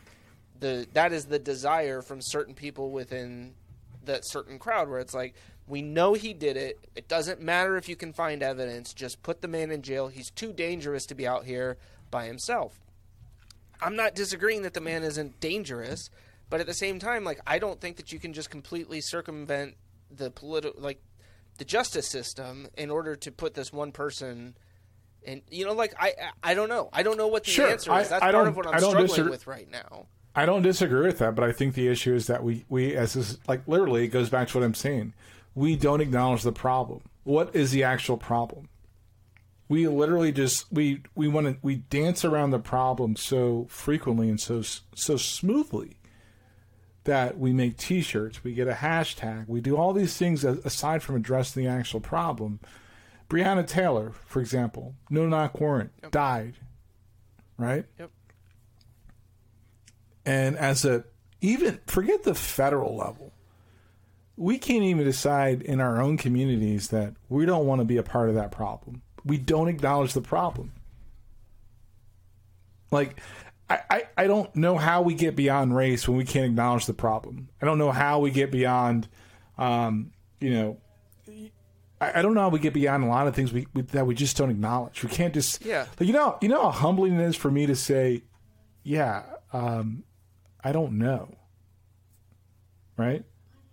[0.60, 3.54] the that is the desire from certain people within
[4.06, 5.34] that certain crowd where it's like
[5.68, 6.78] we know he did it.
[6.96, 8.94] It doesn't matter if you can find evidence.
[8.94, 10.10] Just put the man in jail.
[10.10, 11.78] He's too dangerous to be out here
[12.12, 12.80] by himself.
[13.82, 16.10] I'm not disagreeing that the man isn't dangerous
[16.50, 19.76] but at the same time like i don't think that you can just completely circumvent
[20.12, 21.02] the political like
[21.58, 24.56] the justice system in order to put this one person
[25.26, 26.10] and you know like i
[26.44, 26.89] i I don't know.
[26.94, 27.68] I don't know what the Sure.
[27.70, 28.10] answer is.
[28.10, 31.06] That's I part don't- of what i'm struggling disagree- with right now I don't disagree
[31.06, 34.06] with that, but I think the issue is that we, we as this, like literally
[34.06, 35.13] it goes back to what I'm saying.
[35.54, 37.02] We don't acknowledge the problem.
[37.24, 38.69] What is the actual problem?
[39.69, 44.39] We literally just we we want to we dance around the problem so frequently and
[44.39, 44.62] so
[44.96, 45.98] so smoothly
[47.06, 51.15] that we make T-shirts, we get a hashtag, we do all these things aside from
[51.15, 52.60] addressing the actual problem.
[53.30, 56.56] Breonna Taylor, for example, no knock warrant, died,
[57.58, 57.86] right?
[58.00, 58.12] Yep.
[60.26, 61.04] And as a
[61.42, 63.34] even forget the federal level,
[64.38, 68.04] we can't even decide in our own communities that we don't want to be a
[68.04, 69.02] part of that problem.
[69.26, 70.72] We don't acknowledge the problem.
[72.92, 73.20] Like,
[73.70, 76.94] I, I, I don't know how we get beyond race when we can't acknowledge the
[76.94, 77.50] problem.
[77.62, 79.08] I don't know how we get beyond,
[79.58, 80.78] um, you know,
[82.00, 84.06] I, I don't know how we get beyond a lot of things we, we that
[84.06, 85.04] we just don't acknowledge.
[85.04, 85.88] We can't just, Yeah.
[86.00, 88.24] Like, you know, you know how humbling it is for me to say,
[88.84, 90.04] yeah, um,
[90.63, 91.36] I don't know,
[92.97, 93.26] right?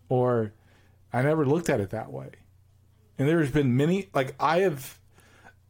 [0.09, 0.53] Or
[1.13, 2.31] I never looked at it that way.
[3.19, 4.99] And there's been many, like I have,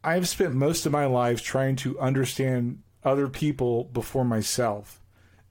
[0.03, 4.99] I have spent most of my life trying to understand other people before myself,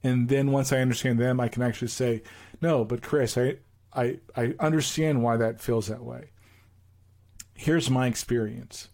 [0.03, 2.23] and then once I understand them, I can actually say,
[2.61, 3.57] no, but Chris, I,
[3.93, 6.31] I, I understand why that feels that way.
[7.55, 8.90] here's my experience.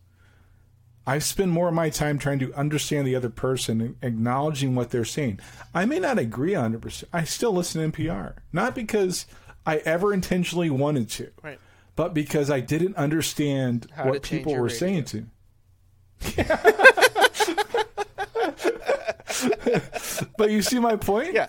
[1.06, 4.90] I spend more of my time trying to understand the other person and acknowledging what
[4.90, 5.38] they're saying.
[5.74, 7.04] I may not agree 100%.
[7.12, 8.34] I still listen to NPR.
[8.52, 9.26] Not because
[9.64, 11.60] I ever intentionally wanted to, Right.
[11.94, 14.78] but because I didn't understand How what people were radio.
[14.78, 15.16] saying to.
[15.18, 15.26] me.
[20.36, 21.34] but you see my point?
[21.34, 21.46] Yeah.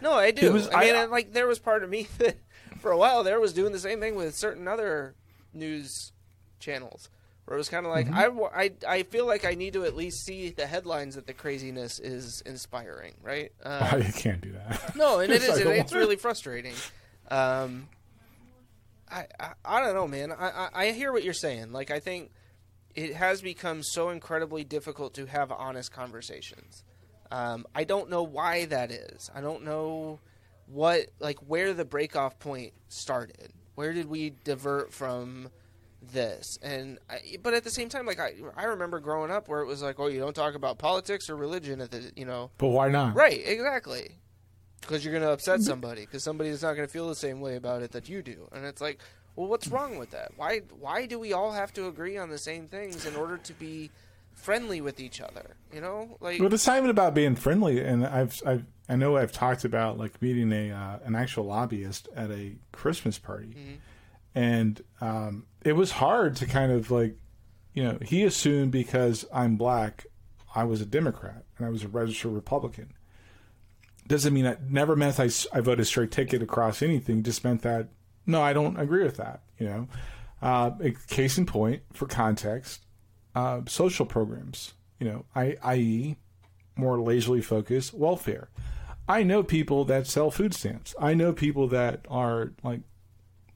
[0.00, 0.52] No, I do.
[0.52, 2.36] Was- I mean, I- I- like there was part of me that,
[2.78, 5.14] for a while, there was doing the same thing with certain other
[5.52, 6.12] news
[6.60, 7.08] channels,
[7.46, 8.40] where it was kind of like Mm-hmm.
[8.54, 11.32] I I, I feel like I need to at least see the headlines that the
[11.32, 13.52] craziness is inspiring, right?
[13.64, 14.94] Um, I can't do that.
[14.96, 15.58] No, and it is.
[15.58, 16.74] It, it's really frustrating.
[17.30, 17.88] Um,
[19.10, 20.32] I, I I don't know, man.
[20.32, 21.72] I, I I hear what you're saying.
[21.72, 22.30] Like I think
[22.94, 26.82] it has become so incredibly difficult to have honest conversations.
[27.30, 29.30] Um, I don't know why that is.
[29.34, 30.20] I don't know
[30.66, 33.52] what like where the breakoff point started.
[33.74, 35.50] Where did we divert from
[36.12, 36.58] this?
[36.62, 39.66] And I, but at the same time, like I I remember growing up where it
[39.66, 42.68] was like, oh, you don't talk about politics or religion at the you know But
[42.68, 43.14] why not?
[43.14, 44.16] Right, exactly.
[44.80, 46.02] Because you're going to upset somebody.
[46.02, 48.48] Because somebody is not going to feel the same way about it that you do.
[48.52, 49.00] And it's like,
[49.34, 50.32] well, what's wrong with that?
[50.36, 53.52] Why why do we all have to agree on the same things in order to
[53.52, 53.90] be
[54.32, 55.56] friendly with each other?
[55.72, 57.80] You know, like well it's not even about being friendly.
[57.80, 62.08] And I've, I've, I know I've talked about like meeting a uh, an actual lobbyist
[62.14, 63.80] at a Christmas party,
[64.34, 67.16] and um, it was hard to kind of like,
[67.74, 70.06] you know, he assumed because I'm black,
[70.54, 72.92] I was a Democrat and I was a registered Republican.
[74.06, 77.24] Doesn't mean that never meant I, I voted straight ticket across anything.
[77.24, 77.88] Just meant that
[78.26, 79.42] no, I don't agree with that.
[79.58, 79.88] You know,
[80.40, 80.70] uh,
[81.08, 82.84] case in point for context,
[83.34, 84.74] uh, social programs.
[85.00, 86.16] You know, I, i.e.,
[86.76, 88.50] more lazily focused welfare.
[89.08, 90.94] I know people that sell food stamps.
[91.00, 92.80] I know people that are like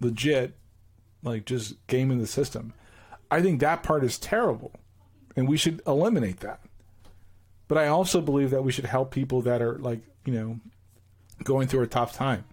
[0.00, 0.56] legit,
[1.22, 2.72] like just gaming the system.
[3.30, 4.72] I think that part is terrible,
[5.36, 6.60] and we should eliminate that.
[7.68, 10.60] But I also believe that we should help people that are like you know
[11.44, 12.44] going through a tough time.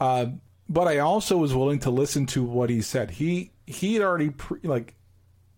[0.00, 0.26] Uh,
[0.68, 3.12] but I also was willing to listen to what he said.
[3.12, 4.94] He he had already pre, like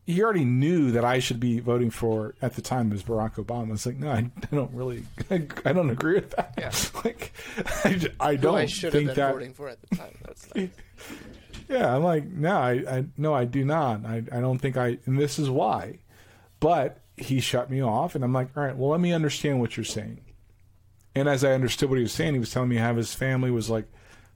[0.06, 3.72] he already knew that I should be voting for at the time was Barack Obama.
[3.72, 6.54] It's like no, I, I don't really, I, I don't agree with that.
[6.58, 6.72] Yeah.
[7.04, 7.32] like
[7.84, 9.32] I, I don't I should have think been that.
[9.32, 10.18] voting for at the time.
[10.24, 10.68] That's not,
[11.70, 14.04] Yeah, I'm like, no, I, I no, I do not.
[14.04, 16.00] I, I don't think I, and this is why.
[16.58, 19.76] But he shut me off, and I'm like, all right, well, let me understand what
[19.76, 20.20] you're saying.
[21.14, 23.52] And as I understood what he was saying, he was telling me how his family
[23.52, 23.86] was like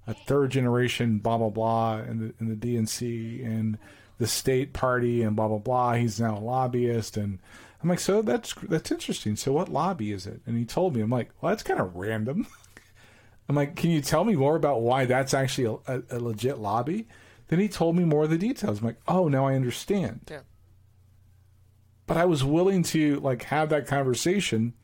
[0.07, 3.79] a third generation, blah blah blah, in the in the DNC and
[4.19, 5.95] the state party and blah blah blah.
[5.95, 7.41] He's now a lobbyist, and
[7.83, 9.35] I'm like, so that's that's interesting.
[9.35, 10.41] So what lobby is it?
[10.47, 12.47] And he told me, I'm like, well, that's kind of random.
[13.49, 17.09] I'm like, can you tell me more about why that's actually a, a legit lobby?
[17.55, 18.81] Then he told me more of the details.
[18.81, 20.23] I'm like, oh, now I understand.
[20.29, 20.41] yeah.
[22.09, 24.75] But I was willing to like have that conversation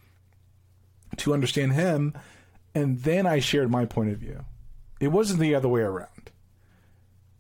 [1.17, 2.15] to understand him,
[2.73, 4.45] and then I shared my point of view.
[5.01, 6.31] It wasn't the other way around.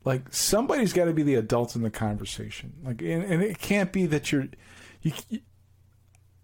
[0.04, 2.72] Like somebody's got to be the adult in the conversation.
[2.82, 4.48] Like, and, and it can't be that you're.
[5.02, 5.40] You, you-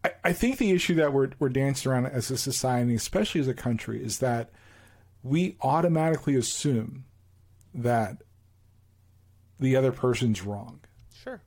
[0.05, 3.49] I, I think the issue that we're we're dancing around as a society, especially as
[3.49, 4.51] a country, is that
[5.25, 7.05] we automatically assume
[7.75, 8.22] that
[9.59, 10.81] the other person's wrong.
[11.23, 11.40] Sure.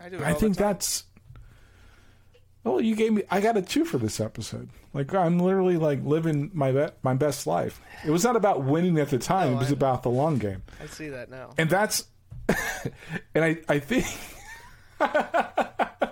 [0.00, 0.22] I do.
[0.22, 1.04] I think that's.
[2.64, 3.22] Well, you gave me.
[3.30, 4.70] I got a two for this episode.
[4.92, 7.80] Like I'm literally like living my be- my best life.
[8.04, 9.50] It was not about winning at the time.
[9.50, 11.50] No, it was I- about the long game, I see that now.
[11.58, 12.06] and that's.
[13.34, 14.06] and I I think.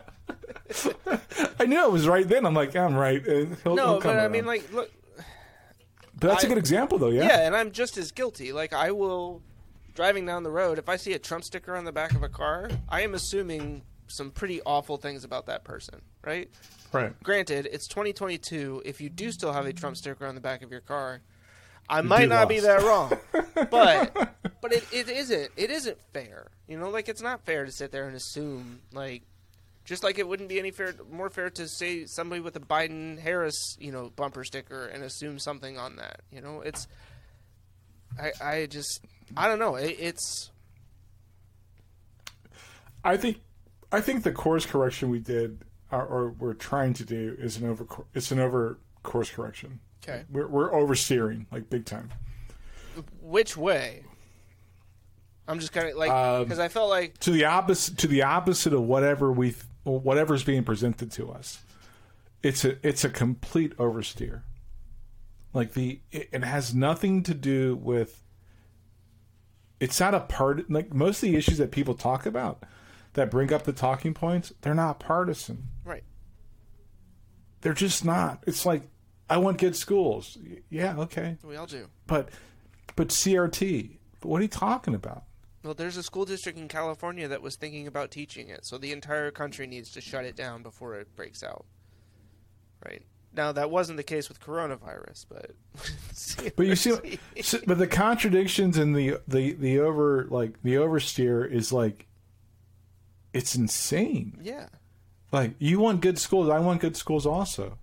[1.58, 2.44] I knew it was right then.
[2.46, 3.24] I'm like, I'm right.
[3.26, 4.90] and he'll- no, he'll but I mean, like, look,
[6.18, 7.08] but that's a I- good example, though.
[7.10, 7.24] Yeah.
[7.24, 8.52] yeah, and I'm just as guilty.
[8.52, 9.42] Like, I will
[9.94, 10.78] driving down the road.
[10.78, 13.82] If I see a Trump sticker on the back of a car, I am assuming
[14.06, 16.50] some pretty awful things about that person, right?
[16.92, 17.12] Right.
[17.22, 18.82] Granted, it's 2022.
[18.84, 21.20] If you do still have a Trump sticker on the back of your car,
[21.88, 23.12] I might not be that wrong,
[23.70, 26.46] but but it, it isn't it isn't fair.
[26.66, 29.22] You know, like it's not fair to sit there and assume like
[29.84, 33.18] just like it wouldn't be any fair more fair to say somebody with a Biden
[33.18, 36.20] Harris you know bumper sticker and assume something on that.
[36.30, 36.88] You know, it's
[38.18, 39.04] I I just
[39.36, 39.76] I don't know.
[39.76, 40.50] It, it's
[43.04, 43.40] I think
[43.92, 47.68] I think the course correction we did or, or we're trying to do is an
[47.68, 49.80] over it's an over course correction.
[50.02, 50.24] okay.
[50.30, 52.10] We're we're oversteering like big time.
[53.20, 54.04] Which way?
[55.46, 58.22] I'm just kind of like Um, because I felt like To the opposite to the
[58.22, 61.58] opposite of whatever we whatever's being presented to us.
[62.42, 64.42] It's a it's a complete oversteer.
[65.54, 68.20] Like the it, it has nothing to do with
[69.80, 72.62] it's not a part like most of the issues that people talk about
[73.14, 74.52] that bring up the talking points.
[74.60, 75.68] They're not partisan.
[75.84, 76.04] Right.
[77.60, 78.42] They're just not.
[78.46, 78.82] It's like
[79.30, 80.36] I want good schools.
[80.68, 81.86] Yeah, okay, We all do.
[82.06, 82.28] but
[82.96, 83.98] but CRT.
[84.20, 85.24] But What are you talking about?
[85.62, 88.92] Well, there's a school district in California that was thinking about teaching it, so the
[88.92, 91.64] entire country needs to shut it down before it breaks out.
[92.84, 93.02] Right.
[93.36, 95.50] Now that wasn't the case with coronavirus, but
[96.56, 97.18] But you see,
[97.66, 102.06] but the contradictions and the the the over like the oversteer is like
[103.32, 104.38] it's insane.
[104.42, 104.68] yeah.
[105.32, 107.78] Like you want good schools, I want good schools also.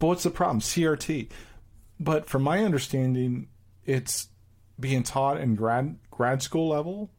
[0.00, 0.60] But what's the problem?
[0.60, 1.30] CRT.
[2.00, 3.48] But from my understanding,
[3.84, 4.28] it's
[4.78, 7.10] being taught in grad grad school level,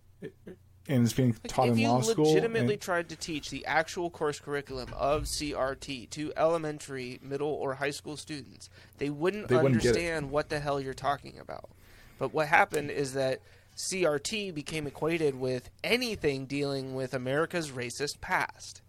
[0.87, 2.25] and it's being taught if in you law school.
[2.25, 7.75] legitimately and- tried to teach the actual course curriculum of CRT to elementary, middle, or
[7.75, 11.69] high school students, they wouldn't They wouldn't understand what the hell you're talking about.
[12.17, 13.41] But what happened is that
[13.75, 18.81] CRT became equated with anything dealing with America's racist past.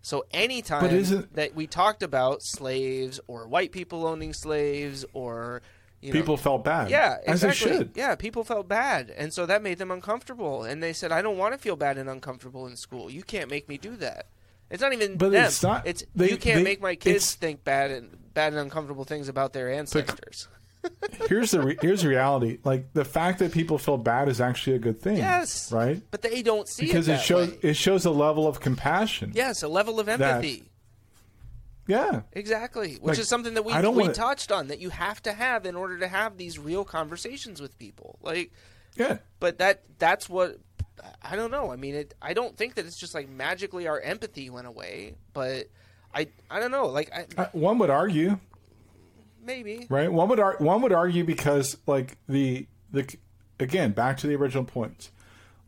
[0.00, 5.62] So anytime that we talked about slaves or white people owning slaves or
[6.04, 6.90] you know, people felt bad.
[6.90, 7.72] yeah, exactly.
[7.76, 7.90] should.
[7.94, 10.62] Yeah, people felt bad, and so that made them uncomfortable.
[10.64, 13.10] And they said, "I don't want to feel bad and uncomfortable in school.
[13.10, 14.26] You can't make me do that."
[14.70, 15.44] It's not even But them.
[15.44, 18.60] it's not- It's they- you can't they- make my kids think bad and bad and
[18.62, 20.48] uncomfortable things about their ancestors.
[21.28, 22.58] here's the re- here's the reality.
[22.64, 25.16] Like the fact that people feel bad is actually a good thing.
[25.18, 26.02] Yes, Right.
[26.10, 27.58] But they don't see Because it it that shows way.
[27.62, 29.32] it shows a level of compassion.
[29.34, 30.64] Yes, a level of empathy.
[31.86, 32.22] Yeah.
[32.32, 35.32] Exactly, which Like, is something that we we wanna- touched on that you have to
[35.32, 38.18] have in order to have these real conversations with people.
[38.22, 38.52] Like,
[38.96, 39.18] Yeah.
[39.40, 40.58] but that that's what
[41.20, 41.70] I don't know.
[41.72, 45.14] I mean, it, I don't think that it's just like magically our empathy went away,
[45.34, 45.66] but
[46.14, 46.86] I I don't know.
[46.86, 48.38] Like, I, Uh, One would argue,
[49.42, 50.10] maybe right?
[50.12, 53.06] One would ar- one would argue because like the the
[53.60, 55.10] again back to the original point.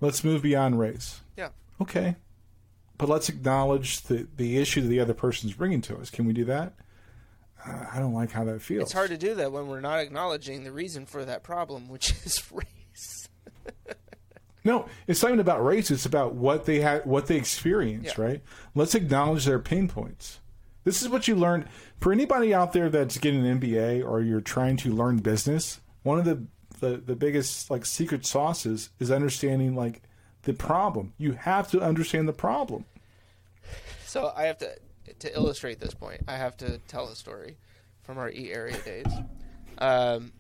[0.01, 1.21] Let's move beyond race.
[1.37, 1.49] yeah.
[1.81, 2.17] Okay.
[2.99, 6.11] But let's acknowledge the the issue that the other person's bringing to us.
[6.11, 6.75] Can we do that?
[7.67, 8.85] Uh, I don't like how that feels.
[8.85, 12.11] It's hard to do that when we're not acknowledging the reason for that problem, which
[12.25, 13.29] is race.
[14.65, 15.91] No, it's not even about race.
[15.93, 18.25] It's about what they had, what they experience, Yeah.
[18.25, 18.43] right?
[18.75, 20.41] Let's acknowledge their pain points.
[20.83, 21.69] This is what you learn.
[22.01, 26.19] For anybody out there that's getting an MBA or you're trying to learn business, one
[26.19, 26.47] of the
[26.81, 30.03] the, the biggest like secret sauces is understanding like
[30.47, 31.13] the problem.
[31.19, 32.85] You have to understand the problem.
[34.07, 34.71] So I have to
[35.19, 36.23] to illustrate this point.
[36.27, 37.59] I have to tell a story
[38.03, 39.07] from our E area days.
[39.79, 40.33] Um,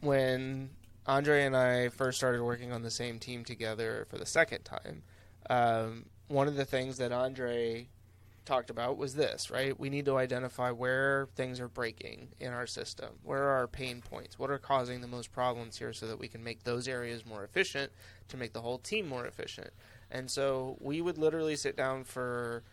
[0.00, 0.70] when
[1.06, 5.02] Andre and I first started working on the same team together for the second time,
[5.50, 7.88] um, one of the things that Andre
[8.48, 9.78] talked about was this, right?
[9.78, 13.10] We need to identify where things are breaking in our system.
[13.22, 14.38] Where are our pain points?
[14.38, 17.44] What are causing the most problems here so that we can make those areas more
[17.44, 17.92] efficient
[18.28, 19.70] to make the whole team more efficient.
[20.10, 22.64] And so we would literally sit down for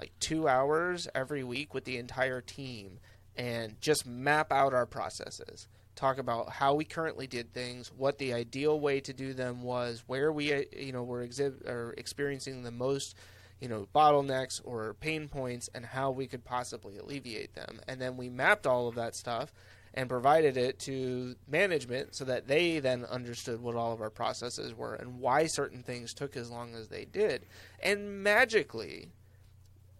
[0.00, 2.98] like 2 hours every week with the entire team
[3.36, 5.68] and just map out our processes.
[5.94, 10.02] Talk about how we currently did things, what the ideal way to do them was,
[10.08, 13.14] where we you know were exhib- or experiencing the most
[13.60, 17.80] you know bottlenecks or pain points and how we could possibly alleviate them.
[17.86, 19.52] And then we mapped all of that stuff
[19.92, 24.72] and provided it to management so that they then understood what all of our processes
[24.74, 27.44] were and why certain things took as long as they did.
[27.82, 29.08] And magically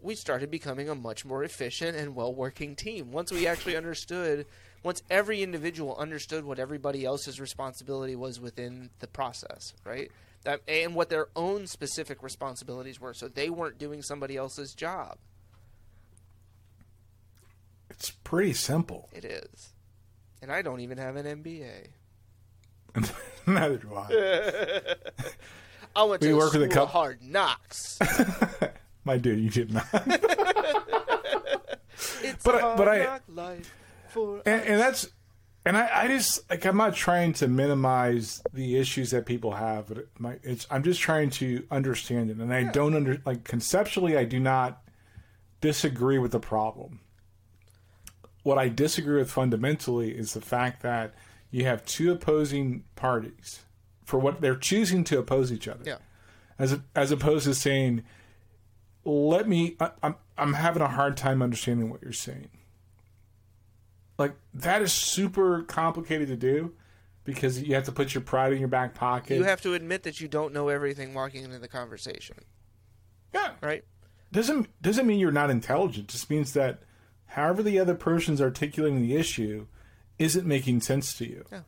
[0.01, 3.11] we started becoming a much more efficient and well working team.
[3.11, 4.45] Once we actually understood
[4.83, 10.11] once every individual understood what everybody else's responsibility was within the process right
[10.43, 15.17] that and what their own specific responsibilities were so they weren't doing somebody else's job
[17.89, 19.09] It's pretty simple.
[19.13, 19.69] it is
[20.41, 21.87] and i don't even have an mba
[23.47, 24.83] Neither do I.
[25.95, 27.99] i went We to work the with a couple- hard knocks
[29.03, 29.87] My dude, you did not.
[32.21, 33.73] it's But hard but I- knock life
[34.09, 35.07] for and, and that's
[35.65, 39.87] and I, I just like I'm not trying to minimize the issues that people have,
[39.87, 44.17] but my it's I'm just trying to understand it, and I don't under like conceptually
[44.17, 44.81] I do not
[45.59, 46.99] disagree with the problem.
[48.43, 51.13] What I disagree with fundamentally is the fact that
[51.51, 53.59] you have two opposing parties
[54.03, 55.97] for what they're choosing to oppose each other yeah
[56.61, 58.03] as as opposed to saying,
[59.03, 62.49] "Let me." I, I'm I'm having a hard time understanding what you're saying.
[64.21, 66.73] Like that is super complicated to do
[67.23, 69.35] because you have to put your pride in your back pocket.
[69.35, 72.35] you have to admit that you don't know everything walking into the conversation
[73.33, 73.53] yeah.
[73.61, 73.83] right
[74.31, 76.07] Doesn't doesn't mean you're not intelligent.
[76.07, 76.83] Just means that
[77.25, 79.65] however the other person's articulating the issue
[80.19, 81.45] isn't making sense to you.
[81.51, 81.61] Yeah.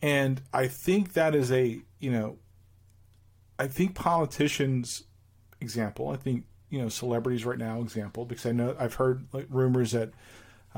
[0.00, 2.38] And I think that is a, you know,
[3.58, 5.02] I think politicians,
[5.60, 9.46] example, I think, you know, celebrities right now, example, because I know I've heard like
[9.50, 10.12] rumors that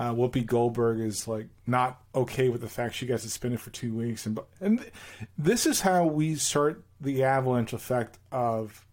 [0.01, 3.95] uh, Whoopi Goldberg is like not okay with the fact she got suspended for two
[3.95, 4.91] weeks, and and
[5.37, 8.87] this is how we start the avalanche effect of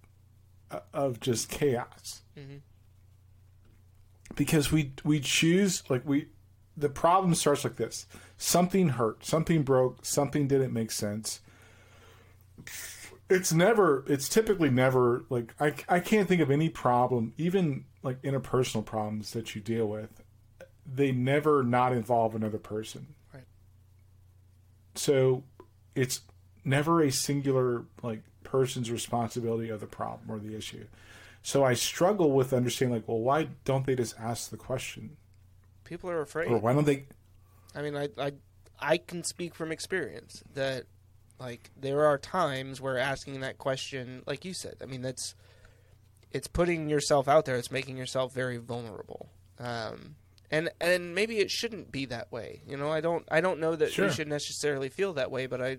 [0.93, 2.23] of just chaos.
[2.37, 2.57] Mm-hmm.
[4.35, 6.27] Because we we choose like we
[6.75, 8.05] the problem starts like this:
[8.37, 11.39] something hurt, something broke, something didn't make sense.
[13.29, 14.03] It's never.
[14.07, 15.73] It's typically never like I.
[15.87, 20.21] I can't think of any problem, even like interpersonal problems that you deal with.
[20.91, 23.07] They never not involve another person.
[23.33, 23.43] Right.
[24.95, 25.43] So,
[25.95, 26.21] it's
[26.63, 30.85] never a singular like person's responsibility of the problem or the issue.
[31.41, 35.17] So I struggle with understanding like, well, why don't they just ask the question?
[35.83, 36.49] People are afraid.
[36.49, 37.05] Or why don't they?
[37.73, 38.33] I mean, I I
[38.79, 40.83] I can speak from experience that
[41.39, 45.35] like there are times where asking that question, like you said, I mean that's
[46.31, 47.55] it's putting yourself out there.
[47.55, 49.29] It's making yourself very vulnerable.
[49.59, 50.15] Um,
[50.49, 52.61] and and maybe it shouldn't be that way.
[52.67, 54.07] You know, I don't I don't know that sure.
[54.07, 55.77] we should necessarily feel that way, but I,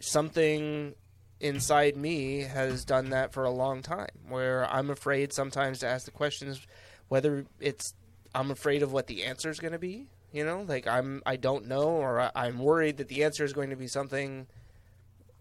[0.00, 0.94] something
[1.40, 6.06] inside me has done that for a long time where I'm afraid sometimes to ask
[6.06, 6.66] the questions
[7.08, 7.94] whether it's
[8.34, 11.36] I'm afraid of what the answer is going to be, you know, like I'm I
[11.36, 14.46] don't know or I, am worried that the answer is going to be something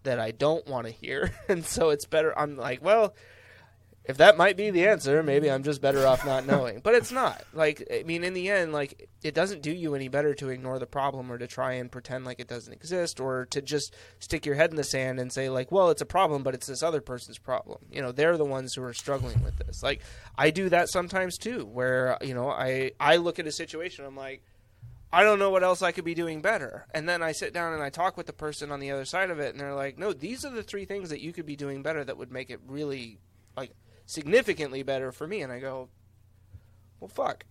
[0.03, 3.13] that I don't want to hear and so it's better I'm like, well,
[4.07, 6.79] if that might be the answer, maybe I'm just better off not knowing.
[6.79, 7.43] But it's not.
[7.53, 10.79] Like I mean in the end like it doesn't do you any better to ignore
[10.79, 14.45] the problem or to try and pretend like it doesn't exist or to just stick
[14.45, 16.83] your head in the sand and say like, well, it's a problem, but it's this
[16.83, 17.79] other person's problem.
[17.91, 19.81] You know, they're the ones who are struggling with this.
[19.81, 20.01] Like
[20.37, 24.15] I do that sometimes too where, you know, I I look at a situation I'm
[24.15, 24.43] like
[25.15, 26.87] I don't know what else I could be doing better.
[26.93, 29.29] And then I sit down and I talk with the person on the other side
[29.29, 31.55] of it, and they're like, no, these are the three things that you could be
[31.55, 33.19] doing better that would make it really,
[33.55, 33.71] like,
[34.05, 35.41] significantly better for me.
[35.41, 35.89] And I go,
[36.99, 37.45] well, fuck.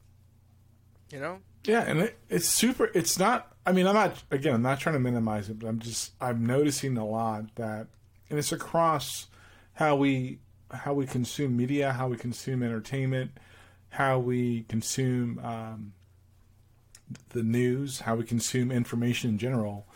[1.13, 1.39] You know?
[1.65, 2.91] Yeah, and it, it's super.
[2.95, 3.53] It's not.
[3.65, 4.23] I mean, I'm not.
[4.31, 6.13] Again, I'm not trying to minimize it, but I'm just.
[6.21, 7.87] I'm noticing a lot that,
[8.29, 9.29] and it's across
[9.75, 10.41] how we
[10.71, 13.31] how we consume media, how we consume entertainment,
[13.91, 15.93] how we consume um,
[17.31, 19.87] the news, how we consume information in general,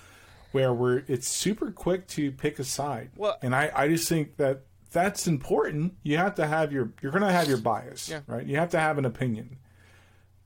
[0.52, 3.10] where we're it's super quick to pick a side.
[3.14, 5.94] Well, and I I just think that that's important.
[6.02, 8.20] You have to have your you're going to have your bias, yeah.
[8.26, 8.46] right?
[8.46, 9.58] You have to have an opinion,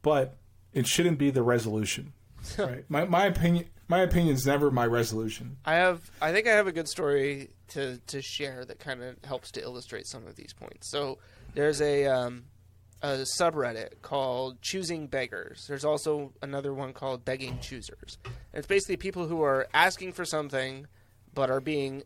[0.03, 0.36] but
[0.72, 2.12] it shouldn't be the resolution.
[2.59, 2.84] right?
[2.88, 5.59] My my opinion my opinion is never my resolution.
[5.64, 9.16] I have I think I have a good story to to share that kind of
[9.24, 10.90] helps to illustrate some of these points.
[10.90, 11.18] So
[11.55, 12.45] there's a um,
[13.03, 15.66] a subreddit called Choosing Beggars.
[15.68, 18.18] There's also another one called Begging Choosers.
[18.24, 20.86] And it's basically people who are asking for something
[21.34, 22.03] but are being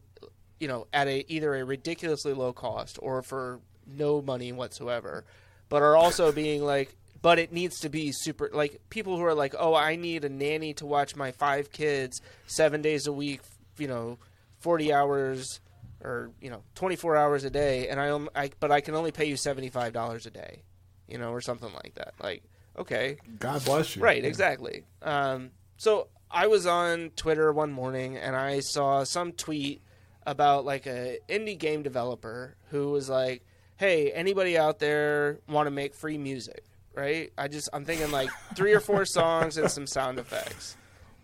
[0.61, 5.24] you know, at a either a ridiculously low cost or for no money whatsoever,
[5.68, 9.34] but are also being like, but it needs to be super like people who are
[9.34, 13.40] like, oh, I need a nanny to watch my five kids seven days a week,
[13.78, 14.18] you know,
[14.59, 15.61] forty hours
[16.02, 19.12] or you know, twenty four hours a day, and I, I but I can only
[19.12, 20.62] pay you seventy five dollars a day,
[21.09, 22.14] you know, or something like that.
[22.22, 22.44] Like,
[22.78, 24.02] okay, God bless you.
[24.02, 24.84] Right, exactly.
[25.02, 29.82] Um, so I was on Twitter one morning and I saw some tweet
[30.27, 33.45] about like a indie game developer who was like,
[33.77, 36.64] "Hey, anybody out there want to make free music?"
[36.95, 37.33] Right?
[37.39, 40.77] I just I'm thinking like three or four songs and some sound effects.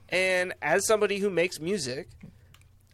[0.08, 2.08] And as somebody who makes music,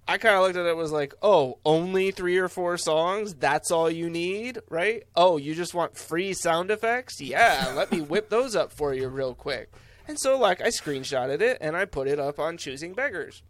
[0.07, 3.35] I kind of looked at it was like, "Oh, only 3 or 4 songs?
[3.35, 5.03] That's all you need?" Right?
[5.15, 7.21] "Oh, you just want free sound effects?
[7.21, 9.71] Yeah, let me whip those up for you real quick."
[10.07, 13.43] And so like I screenshotted it and I put it up on Choosing Beggars.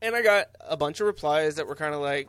[0.00, 2.28] And I got a bunch of replies that were kind of like,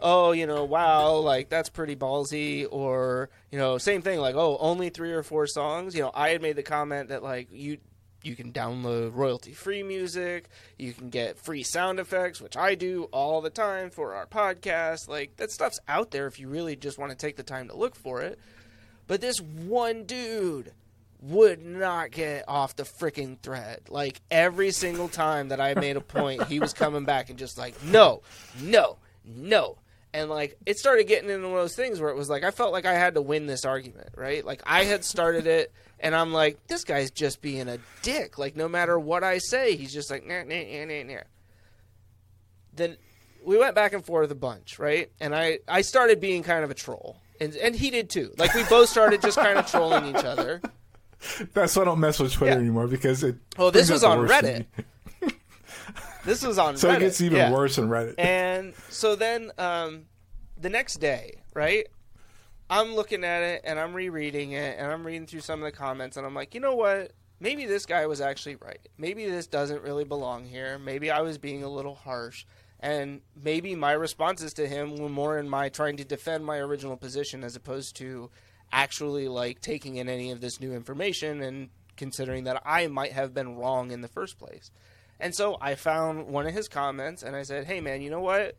[0.00, 4.56] oh, you know, wow, like that's pretty ballsy, or you know, same thing, like, oh,
[4.60, 5.94] only three or four songs.
[5.94, 7.78] You know, I had made the comment that like you
[8.22, 13.04] you can download royalty free music, you can get free sound effects, which I do
[13.04, 15.08] all the time for our podcast.
[15.08, 17.76] Like that stuff's out there if you really just want to take the time to
[17.76, 18.38] look for it.
[19.06, 20.72] But this one dude
[21.20, 23.80] would not get off the freaking thread.
[23.88, 27.58] Like every single time that I made a point, he was coming back and just
[27.58, 28.22] like, no,
[28.62, 29.78] no, no.
[30.12, 32.50] And like it started getting into one of those things where it was like I
[32.50, 34.44] felt like I had to win this argument, right?
[34.44, 38.38] Like I had started it and I'm like, this guy's just being a dick.
[38.38, 41.20] Like no matter what I say, he's just like nah, nah, nah, nah, nah.
[42.74, 42.96] Then
[43.44, 45.10] we went back and forth a bunch, right?
[45.20, 47.16] And I I started being kind of a troll.
[47.40, 48.32] And and he did too.
[48.38, 50.62] Like we both started just kind of trolling each other.
[51.52, 52.60] That's why I don't mess with Twitter yeah.
[52.60, 53.36] anymore because it.
[53.58, 54.66] Oh, this was on Reddit.
[56.24, 56.78] This was on Reddit.
[56.78, 56.96] So Reddit.
[56.96, 57.52] it gets even yeah.
[57.52, 58.14] worse on Reddit.
[58.18, 60.04] And so then um,
[60.60, 61.86] the next day, right?
[62.70, 65.72] I'm looking at it and I'm rereading it and I'm reading through some of the
[65.72, 67.12] comments and I'm like, you know what?
[67.40, 68.80] Maybe this guy was actually right.
[68.98, 70.78] Maybe this doesn't really belong here.
[70.78, 72.44] Maybe I was being a little harsh.
[72.80, 76.96] And maybe my responses to him were more in my trying to defend my original
[76.96, 78.30] position as opposed to
[78.72, 83.34] actually like taking in any of this new information and considering that I might have
[83.34, 84.70] been wrong in the first place.
[85.20, 88.20] And so I found one of his comments and I said, "Hey man, you know
[88.20, 88.56] what?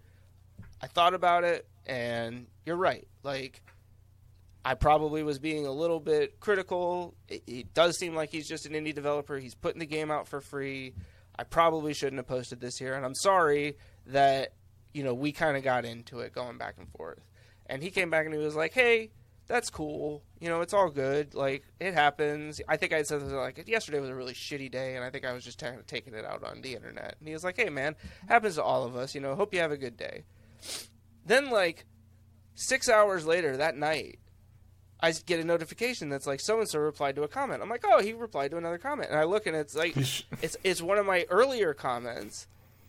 [0.81, 3.07] I thought about it and you're right.
[3.23, 3.61] Like
[4.63, 7.15] I probably was being a little bit critical.
[7.27, 9.37] It, it does seem like he's just an indie developer.
[9.37, 10.93] He's putting the game out for free.
[11.37, 14.53] I probably shouldn't have posted this here, and I'm sorry that
[14.93, 17.25] you know we kind of got into it going back and forth.
[17.67, 19.11] And he came back and he was like, "Hey,
[19.49, 20.23] that's cool.
[20.39, 21.33] You know, it's all good.
[21.33, 24.95] Like it happens." I think I said something like, "Yesterday was a really shitty day,
[24.95, 27.27] and I think I was just kind of taking it out on the internet." And
[27.27, 27.95] he was like, "Hey, man,
[28.29, 29.13] happens to all of us.
[29.13, 30.23] You know, hope you have a good day."
[31.25, 31.85] Then like
[32.53, 34.19] six hours later that night,
[35.01, 37.61] I get a notification that's like so and so replied to a comment.
[37.61, 39.97] I'm like, oh, he replied to another comment, and I look and it's like
[40.41, 42.47] it's it's one of my earlier comments,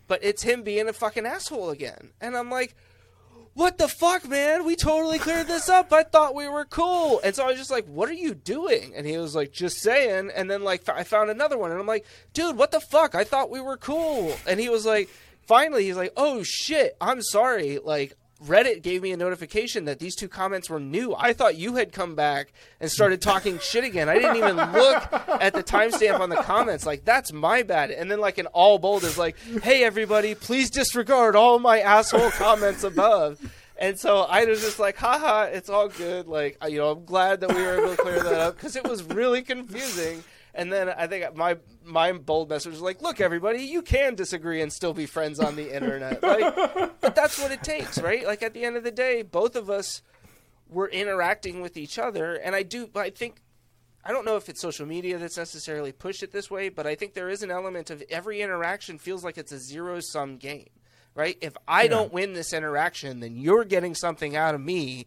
[0.09, 2.77] but it's him being a fucking asshole again, and I'm like.
[3.55, 4.65] What the fuck, man?
[4.65, 5.93] We totally cleared this up.
[5.93, 7.21] I thought we were cool.
[7.25, 8.93] And so I was just like, what are you doing?
[8.95, 10.31] And he was like, just saying.
[10.35, 11.73] And then, like, I found another one.
[11.73, 13.15] And I'm like, dude, what the fuck?
[13.15, 14.37] I thought we were cool.
[14.47, 15.11] And he was like,
[15.47, 17.79] finally, he's like, oh shit, I'm sorry.
[17.79, 18.15] Like,
[18.45, 21.15] Reddit gave me a notification that these two comments were new.
[21.15, 24.09] I thought you had come back and started talking shit again.
[24.09, 26.87] I didn't even look at the timestamp on the comments.
[26.87, 27.91] Like, that's my bad.
[27.91, 32.31] And then, like, an all bold is like, hey, everybody, please disregard all my asshole
[32.31, 33.39] comments above.
[33.79, 36.27] And so I was just like, haha, it's all good.
[36.27, 38.85] Like, you know, I'm glad that we were able to clear that up because it
[38.85, 40.23] was really confusing.
[40.55, 44.61] And then I think my my bold message was like, "Look, everybody, you can disagree
[44.63, 46.23] and still be friends on the internet.
[46.31, 48.25] Like, but that's what it takes, right?
[48.27, 50.03] Like at the end of the day, both of us
[50.69, 52.89] were interacting with each other, and I do.
[52.95, 53.43] I think
[54.05, 56.95] I don't know if it's social media that's necessarily pushed it this way, but I
[56.95, 60.69] think there is an element of every interaction feels like it's a zero sum game,
[61.15, 61.37] right?
[61.41, 65.07] If I don't win this interaction, then you're getting something out of me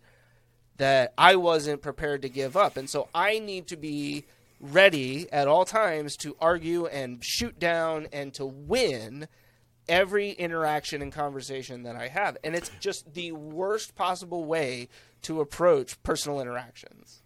[0.78, 2.78] that I wasn't prepared to give up.
[2.78, 4.26] And so I need to be
[4.64, 9.28] ready at all times to argue and shoot down and to win
[9.90, 12.38] every interaction and conversation that I have.
[12.44, 14.88] And it's just the worst possible way
[15.24, 17.22] to approach personal interactions.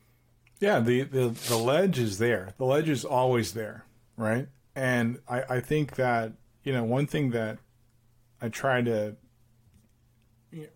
[0.60, 2.56] Yeah, the, the, the ledge is there.
[2.58, 3.86] The ledge is always there,
[4.16, 4.48] right?
[4.76, 6.34] And I, I think that,
[6.64, 7.60] you know, one thing that
[8.42, 9.16] I try to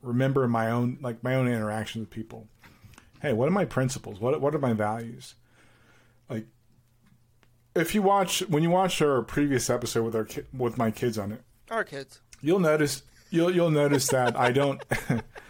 [0.02, 2.48] remember in my own like my own interaction with people.
[3.22, 4.20] Hey, what are my principles?
[4.20, 5.36] What what are my values?
[7.76, 11.18] If you watch when you watch our previous episode with our ki- with my kids
[11.18, 12.20] on it, Our kids.
[12.42, 14.82] you'll notice you'll you'll notice that I don't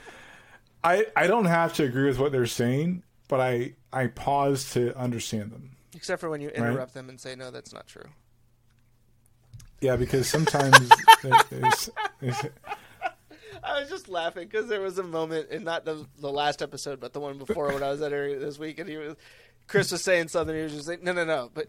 [0.83, 4.95] I I don't have to agree with what they're saying, but I I pause to
[4.97, 5.71] understand them.
[5.95, 8.05] Except for when you interrupt them and say, no, that's not true.
[9.81, 10.77] Yeah, because sometimes
[11.51, 11.89] it's,
[12.21, 12.45] it's,
[13.63, 16.99] I was just laughing because there was a moment, in not the the last episode,
[16.99, 19.15] but the one before when I was at area this week, and he was
[19.67, 20.55] Chris was saying something.
[20.55, 21.67] He was just like, "No, no, no," but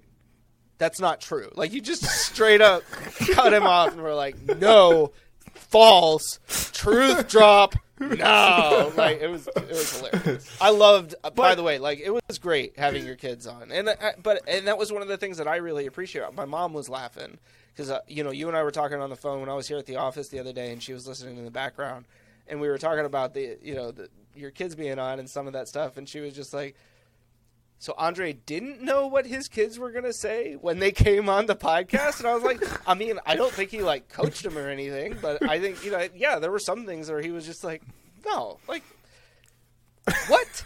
[0.82, 1.48] that's not true.
[1.54, 2.82] Like you just straight up
[3.34, 5.12] cut him off, and we're like, "No,
[5.54, 6.40] false,
[6.72, 10.56] truth drop." No, like it was it was hilarious.
[10.60, 11.14] I loved.
[11.22, 14.42] uh, by the way, like it was great having your kids on, and I, but
[14.48, 16.24] and that was one of the things that I really appreciate.
[16.34, 17.38] My mom was laughing
[17.72, 19.68] because uh, you know you and I were talking on the phone when I was
[19.68, 22.06] here at the office the other day, and she was listening in the background,
[22.48, 25.46] and we were talking about the you know the, your kids being on and some
[25.46, 26.74] of that stuff, and she was just like.
[27.82, 31.56] So Andre didn't know what his kids were gonna say when they came on the
[31.56, 34.68] podcast, and I was like, I mean, I don't think he like coached him or
[34.68, 37.64] anything, but I think you know, yeah, there were some things where he was just
[37.64, 37.82] like,
[38.24, 38.84] no, like,
[40.28, 40.64] what?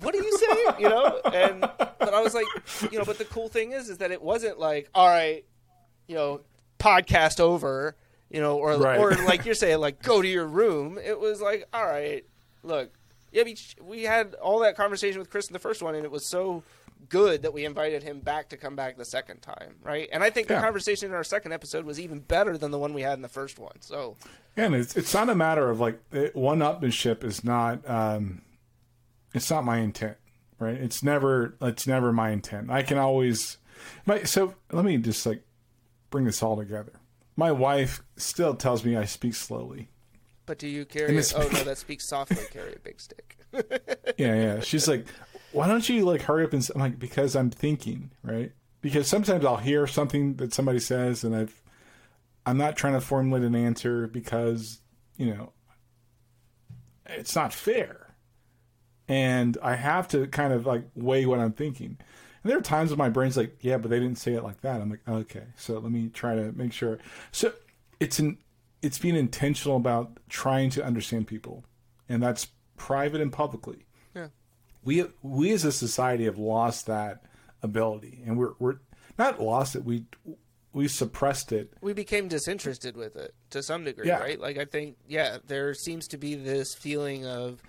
[0.00, 0.66] What are you saying?
[0.78, 2.44] You know, and but I was like,
[2.92, 5.46] you know, but the cool thing is, is that it wasn't like, all right,
[6.06, 6.42] you know,
[6.78, 7.96] podcast over,
[8.28, 9.00] you know, or Right.
[9.00, 10.98] or like you're saying, like go to your room.
[11.02, 12.26] It was like, all right,
[12.62, 12.92] look,
[13.38, 16.10] yeah, we, we had all that conversation with Chris in the first one, and it
[16.10, 16.64] was so
[17.08, 20.08] good that we invited him back to come back the second time, right?
[20.12, 22.92] And I think the conversation in our second episode was even better than the one
[22.92, 23.80] we had in the first one.
[23.80, 24.16] So
[24.56, 26.00] and it's it's not a matter of like
[26.34, 28.42] one upmanship is not um,
[29.32, 30.16] it's not my intent,
[30.58, 30.74] right?
[30.74, 32.70] It's never it's never my intent.
[32.70, 33.58] I can always
[34.04, 35.44] my so let me just like
[36.10, 36.94] bring this all together.
[37.36, 39.88] My wife still tells me I speak slowly.
[40.48, 41.14] But do you carry?
[41.36, 42.38] Oh no, that speaks softly.
[42.50, 43.36] Carry a big stick.
[44.16, 44.60] Yeah, yeah.
[44.60, 45.06] She's like,
[45.52, 46.60] why don't you like hurry up and?
[46.62, 48.50] s-" I'm like, because I'm thinking, right?
[48.80, 51.62] Because sometimes I'll hear something that somebody says, and I've,
[52.46, 54.80] I'm not trying to formulate an answer because
[55.16, 55.52] you know
[57.06, 58.14] it's not fair,
[59.06, 61.98] and I have to kind of like weigh what I'm thinking.
[62.42, 64.62] And there are times when my brain's like, yeah, but they didn't say it like
[64.62, 64.80] that.
[64.80, 66.98] I'm like, okay, so let me try to make sure.
[67.30, 67.52] So
[68.00, 68.38] it's an
[68.82, 71.64] it's being intentional about trying to understand people,
[72.08, 73.86] and that's private and publicly.
[74.14, 74.28] Yeah.
[74.84, 77.22] We we as a society have lost that
[77.62, 78.78] ability, and we're we're
[79.18, 79.84] not lost it.
[79.84, 80.04] We
[80.72, 81.72] we suppressed it.
[81.80, 84.18] we became disinterested with it to some degree, Yeah.
[84.20, 84.38] right?
[84.38, 87.62] Like I think, yeah, there seems to be this feeling of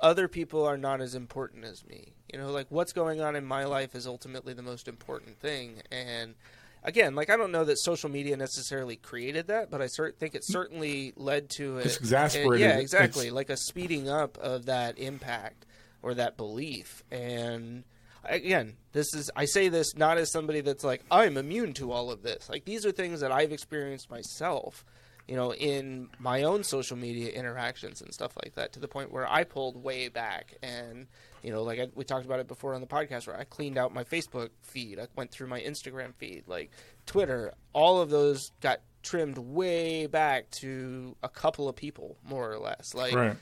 [0.00, 2.12] other people are not as important as me.
[2.32, 5.82] You know, like what's going on in my life is ultimately the most important thing.
[5.90, 6.34] And
[6.82, 10.34] again, like I don't know that social media necessarily created that, but I cer- think
[10.34, 11.86] it certainly led to it.
[11.86, 12.60] It's exasperated.
[12.60, 15.66] Yeah, It's- exactly, like a speeding up of that impact
[16.02, 17.02] or that belief.
[17.10, 17.84] And
[18.24, 22.10] again, this is I say this not as somebody that's like I'm immune to all
[22.10, 22.48] of this.
[22.48, 24.84] Like these are things that I've experienced myself,
[25.28, 29.12] you know, in my own social media interactions and stuff like that to the point
[29.12, 31.06] where I pulled way back and
[31.42, 33.78] you know, like I, we talked about it before on the podcast where I cleaned
[33.78, 36.70] out my Facebook feed, I went through my Instagram feed, like
[37.06, 42.58] Twitter, all of those got trimmed way back to a couple of people more or
[42.58, 42.94] less.
[42.94, 43.36] Like Right.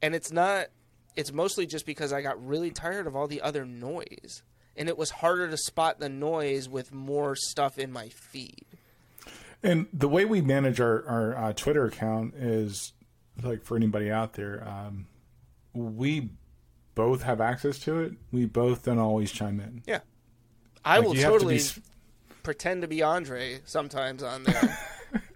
[0.00, 0.68] and it's not
[1.16, 4.42] it's mostly just because I got really tired of all the other noise.
[4.76, 8.64] And it was harder to spot the noise with more stuff in my feed.
[9.60, 12.92] And the way we manage our our uh, Twitter account is
[13.42, 15.06] like for anybody out there, um,
[15.74, 16.30] we
[16.98, 18.12] both have access to it.
[18.32, 19.82] We both don't always chime in.
[19.86, 20.00] Yeah.
[20.84, 21.64] I Like, will have to totally be
[22.42, 24.78] pretend to be Andre sometimes on there.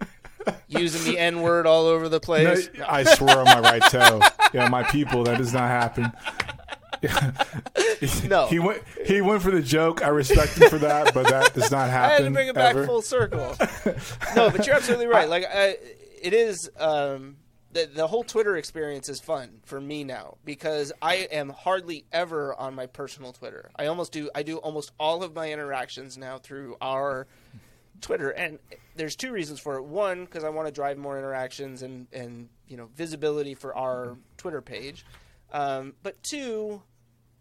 [0.67, 2.69] Using the N word all over the No, place.
[2.85, 4.19] I swear on my right toe.
[4.53, 6.11] Yeah, my people, that does not happen.
[8.27, 8.47] No.
[8.47, 8.81] he went.
[9.05, 10.01] He went for the joke.
[10.01, 12.09] I respect him for that, but that does not happen.
[12.11, 12.85] I had to bring it back ever.
[12.85, 13.55] full circle.
[14.35, 15.27] no, but you're absolutely right.
[15.29, 15.77] Like, I,
[16.21, 16.69] it is.
[16.77, 17.35] Um,
[17.73, 22.53] the, the whole Twitter experience is fun for me now because I am hardly ever
[22.53, 23.71] on my personal Twitter.
[23.75, 24.29] I almost do.
[24.35, 27.27] I do almost all of my interactions now through our
[28.01, 28.59] Twitter, and
[28.95, 29.83] there's two reasons for it.
[29.83, 34.17] One, because I want to drive more interactions and and you know visibility for our
[34.37, 35.05] Twitter page.
[35.51, 36.81] Um, but two,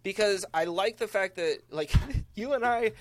[0.03, 1.93] because I like the fact that like
[2.35, 2.93] you and I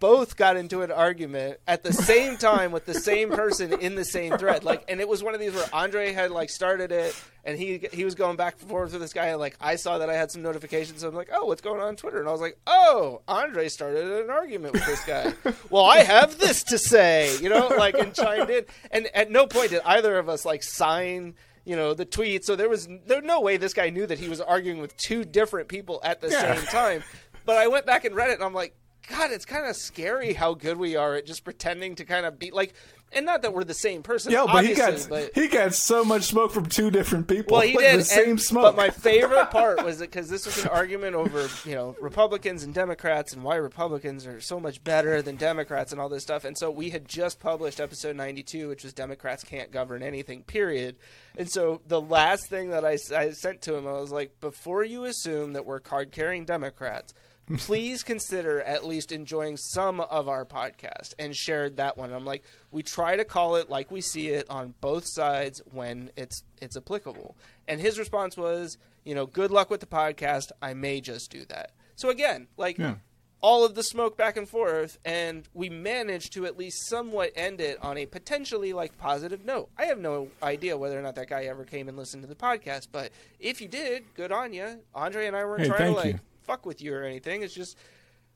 [0.00, 4.04] both got into an argument at the same time with the same person in the
[4.04, 4.64] same thread.
[4.64, 7.14] Like, and it was one of these where Andre had like started it,
[7.44, 9.26] and he he was going back and forth with this guy.
[9.26, 11.00] And like, I saw that I had some notifications.
[11.00, 12.18] So I'm like, oh, what's going on on Twitter?
[12.20, 15.32] And I was like, oh, Andre started an argument with this guy.
[15.70, 18.64] well, I have this to say, you know, like, and chimed in.
[18.90, 21.34] And at no point did either of us like sign
[21.66, 24.28] you know the tweet so there was there no way this guy knew that he
[24.28, 26.54] was arguing with two different people at the Yeah.
[26.56, 27.02] same time
[27.46, 28.76] but i went back and read it and i'm like
[29.08, 32.38] god it's kind of scary how good we are at just pretending to kind of
[32.38, 32.74] be like
[33.12, 36.04] and not that we're the same person Yeah, but he got but he got so
[36.04, 37.52] much smoke from two different people.
[37.52, 38.00] well, he Like, did.
[38.00, 38.64] the same and- smoke.
[38.64, 42.64] But my favorite part was it because this was an argument over, you know, Republicans
[42.64, 46.44] and Democrats and why Republicans are so much better than Democrats and all this stuff.
[46.44, 50.96] And so we had just published episode 92, which was Democrats can't govern anything, period.
[51.38, 54.82] And so the last thing that I, I sent to him, I was like, before
[54.82, 57.14] you assume that we're card carrying Democrats,
[57.58, 62.12] please consider at least enjoying some of our podcast and shared that one.
[62.12, 66.10] I'm like, we try to call it like we see it on both sides when
[66.16, 67.36] it's it's applicable.
[67.68, 70.52] And his response was, you know, good luck with the podcast.
[70.62, 71.72] I may just do that.
[71.96, 72.94] So again, like Yeah.
[73.40, 77.60] all of the smoke back and forth, and we managed to at least somewhat end
[77.60, 79.68] it on a potentially like positive note.
[79.76, 82.34] I have no idea whether or not that guy ever came and listened to the
[82.34, 84.80] podcast, but if you did, good on you.
[84.94, 86.20] Andre and I weren't Hey, trying to like you.
[86.44, 87.42] Fuck with you or anything.
[87.42, 87.76] It's just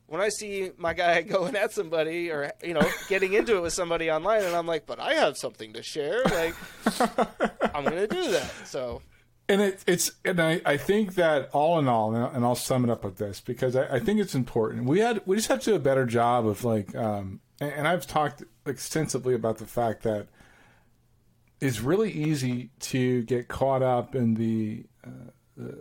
[0.07, 3.73] when I see my guy going at somebody or you know getting into it with
[3.73, 6.23] somebody online, and I'm like, but I have something to share.
[6.25, 6.55] Like
[7.75, 8.51] I'm gonna do that.
[8.65, 9.03] So
[9.49, 12.91] and it, it's and I, I think that all in all, and I'll, sum it
[12.91, 14.85] up with this because I, I think it's important.
[14.85, 17.89] We had we just have to do a better job of like, um, and, and
[17.89, 20.27] I've talked extensively about the fact that
[21.61, 25.79] it's really easy to get caught up in the, uh, the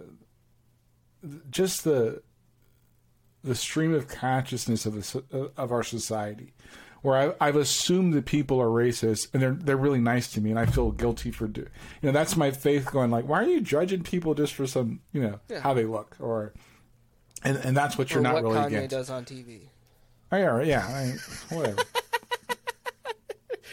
[1.49, 2.21] just the
[3.43, 6.53] the stream of consciousness of the, of our society,
[7.01, 10.49] where I, I've assumed that people are racist and they're they're really nice to me,
[10.49, 11.61] and I feel guilty for do.
[12.01, 14.99] You know, that's my faith going like, why are you judging people just for some,
[15.13, 15.59] you know, Yeah.
[15.61, 16.53] how they look, or
[17.43, 18.89] and and that's what you're not what really Kanye against.
[18.89, 19.69] does on TV.
[20.31, 21.83] Oh, yeah, yeah, I, whatever.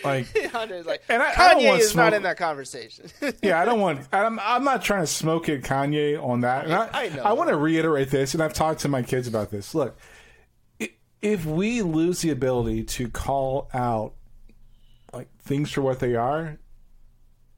[0.05, 0.27] like,
[0.87, 3.07] like And I- I don't Kanye want is not in that conversation.
[3.43, 4.07] yeah, I don't want.
[4.13, 6.65] I'm, I'm not trying to smoke at Kanye on that.
[6.65, 7.23] And I, I know.
[7.23, 9.75] I want to reiterate this, and I've talked to my kids about this.
[9.75, 9.99] Look,
[11.23, 14.13] if we lose the ability to call out
[15.13, 16.59] like things for what they are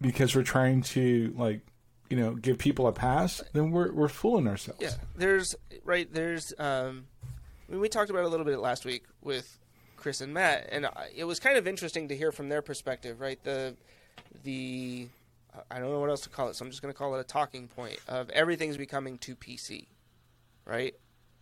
[0.01, 1.63] because we're trying to like
[2.09, 4.81] you know give people a pass, then we're we're fooling ourselves.
[4.81, 7.07] Yeah, there's right there's um,
[7.69, 9.59] I mean, we talked about it a little bit last week with
[9.97, 13.21] Chris and Matt, and it was kind of interesting to hear from their perspective.
[13.21, 13.77] Right, the
[14.45, 15.09] the
[15.71, 17.21] I don't know what else to call it, so I'm just going to call it
[17.21, 19.87] a talking point of everything's becoming too PC,
[20.65, 20.95] right?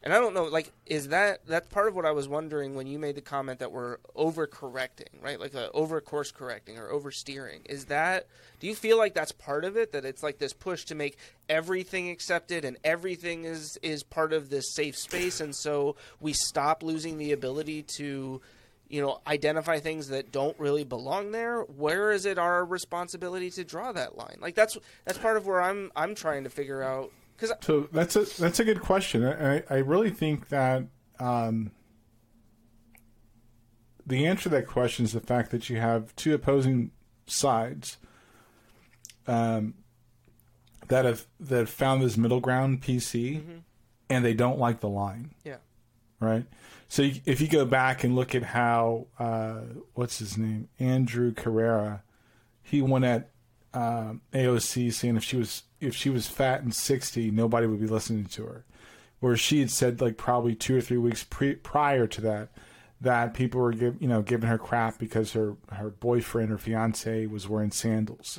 [0.04, 2.86] And I don't know, like, is that that's part of what I was wondering when
[2.86, 5.40] you made the comment that we're overcorrecting, right?
[5.40, 7.60] Like, uh, over course correcting or oversteering.
[7.64, 8.26] Is that?
[8.60, 9.92] Do you feel like that's part of it?
[9.92, 11.16] That it's like this push to make
[11.48, 16.82] everything accepted and everything is is part of this safe space, and so we stop
[16.82, 18.42] losing the ability to,
[18.88, 21.62] you know, identify things that don't really belong there.
[21.62, 24.36] Where is it our responsibility to draw that line?
[24.38, 24.76] Like, that's
[25.06, 28.60] that's part of where I'm I'm trying to figure out because So that's a that's
[28.60, 29.24] a good question.
[29.24, 30.84] I, I I really think that
[31.18, 31.70] um,
[34.06, 36.90] the answer to that question is the fact that you have two opposing
[37.26, 37.98] sides
[39.26, 39.74] um,
[40.88, 43.42] that have that have found this middle ground PC,
[44.10, 45.56] and they don't like the line, yeah.
[46.20, 46.44] right?
[46.88, 49.60] So you, if you go back and look at how uh,
[49.94, 52.02] what's his name, Andrew Carrera,
[52.62, 53.30] he went at
[53.74, 57.86] um, AOC saying if she was if she was fat and sixty, nobody would be
[57.86, 58.64] listening to her.
[59.20, 62.50] Where she had said like probably two or three weeks pre- prior to that
[63.00, 67.26] that people were give, you know giving her crap because her her boyfriend or fiance
[67.26, 68.38] was wearing sandals.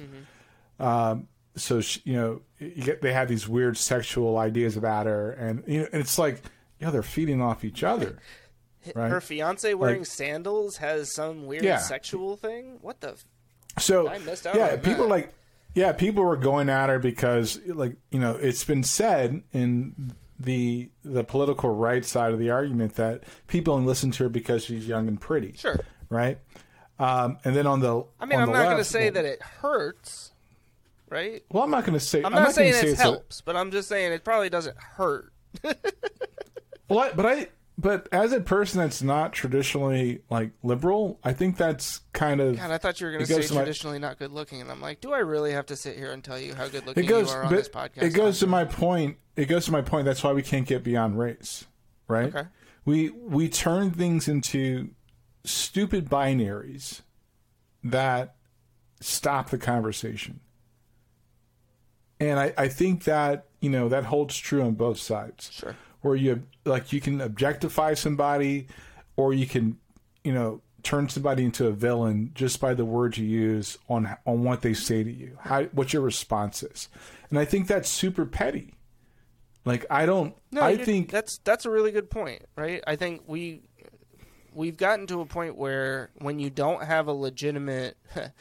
[0.79, 5.31] Um, so she, you know you get, they have these weird sexual ideas about her,
[5.31, 6.41] and you know and it's like
[6.79, 8.19] you know they're feeding off each other.
[8.93, 9.09] Right.
[9.09, 11.79] Her fiance wearing Like- sandals has some weird Yeah.
[11.79, 12.77] sexual thing.
[12.81, 13.15] What the?
[13.79, 15.09] So I missed out yeah, people that.
[15.09, 15.33] like
[15.73, 20.89] yeah, people were going at her because like you know it's been said in the
[21.03, 24.87] the political right side of the argument that people only listen to her because she's
[24.87, 25.79] young and pretty, Sure.
[26.09, 26.39] right?
[26.99, 29.41] Um, and then on the I mean, I'm not going to say well, that it
[29.41, 30.31] hurts,
[31.09, 31.43] right?
[31.51, 32.23] Well, I'm not going to say.
[32.23, 34.77] I'm, not, saying gonna say it a- helps, but I'm just saying it probably doesn't
[34.77, 35.33] hurt.
[36.87, 37.47] Well, I, but I,
[37.77, 42.71] but as a person that's not traditionally like liberal, I think that's kind of God,
[42.71, 44.81] I thought you were going to say to my- traditionally not good looking, and I'm
[44.81, 47.29] like, do I really have to sit here and tell you how good looking goes.
[47.29, 48.03] you are on this podcast?
[48.03, 49.17] it goes to my point.
[49.35, 50.05] It goes to my point.
[50.05, 51.65] That's why we can't get beyond race,
[52.07, 52.33] right?
[52.33, 52.47] Okay.
[52.85, 54.91] We we turn things into
[55.43, 57.01] stupid binaries
[57.83, 58.35] that
[59.01, 60.39] stop the conversation,
[62.19, 65.51] and I, I think that you know that holds true on both sides.
[65.51, 65.75] Sure.
[66.05, 68.67] Where you like you can objectify somebody
[69.17, 69.75] or you can
[70.23, 74.43] you know turn somebody into a villain just by the words you use on on
[74.43, 76.89] what they say to you how what your response is
[77.31, 78.75] and i think that's super petty
[79.65, 82.83] like i don't No, i think that's that's a really good point, right?
[82.85, 83.61] I think we
[84.53, 87.97] we've gotten to a point where when you don't have a legitimate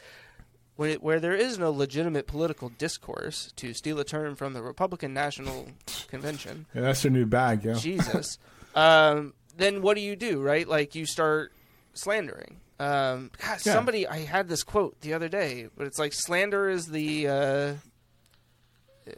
[0.75, 4.61] when it, where there is no legitimate political discourse to steal a term from the
[4.61, 5.67] Republican National
[6.07, 8.37] Convention, yeah, that's their new bag yeah Jesus,
[8.75, 10.67] um, then what do you do, right?
[10.67, 11.51] Like you start
[11.93, 12.57] slandering.
[12.77, 13.73] Um, God, Yeah.
[13.73, 17.73] somebody I had this quote the other day, but it's like slander is the uh,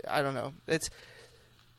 [0.08, 0.54] I don't know.
[0.68, 0.90] It's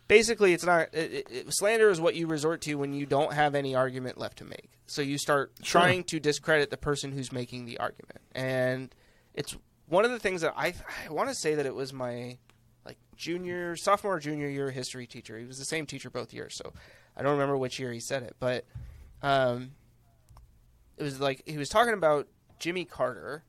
[0.08, 3.54] basically it's not it, it- slander is what you resort to when you don't have
[3.54, 4.70] any argument left to make.
[4.86, 5.82] So you start Sure.
[5.82, 8.92] trying to discredit the person who's making the argument, and
[9.34, 9.54] it's
[9.88, 10.74] one of the things that I
[11.08, 12.38] I want to say that it was my
[12.84, 15.38] like junior, sophomore, junior year history teacher.
[15.38, 16.72] He was the same teacher both years, so
[17.16, 18.64] I don't remember which year he said it, but
[19.22, 19.72] um,
[20.96, 22.28] it was like he was talking about
[22.58, 23.44] Jimmy Carter,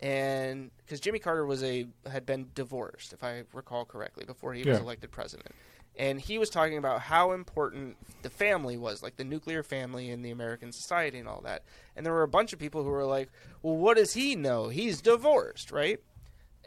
[0.00, 4.62] and because Jimmy Carter was a had been divorced, if I recall correctly, before he
[4.64, 5.52] was elected president,
[5.98, 10.22] and he was talking about how important the family was, like the nuclear family in
[10.22, 11.64] the American society and all that.
[11.96, 13.30] And there were a bunch of people who were like,
[13.62, 14.68] "Well, what does he know?
[14.68, 16.00] He's divorced, right?"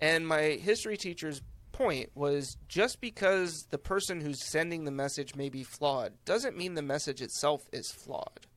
[0.01, 5.49] And my history teacher's point was just because the person who's sending the message may
[5.49, 8.47] be flawed doesn't mean the message itself is flawed.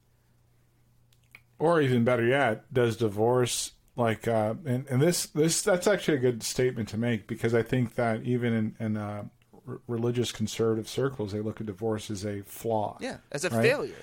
[1.58, 6.20] or even better yet does divorce like uh and, and this this that's actually a
[6.20, 9.22] good statement to make because i think that even in, in uh
[9.68, 13.62] r- religious conservative circles they look at divorce as a flaw Yeah, as a Right.
[13.62, 13.96] failure.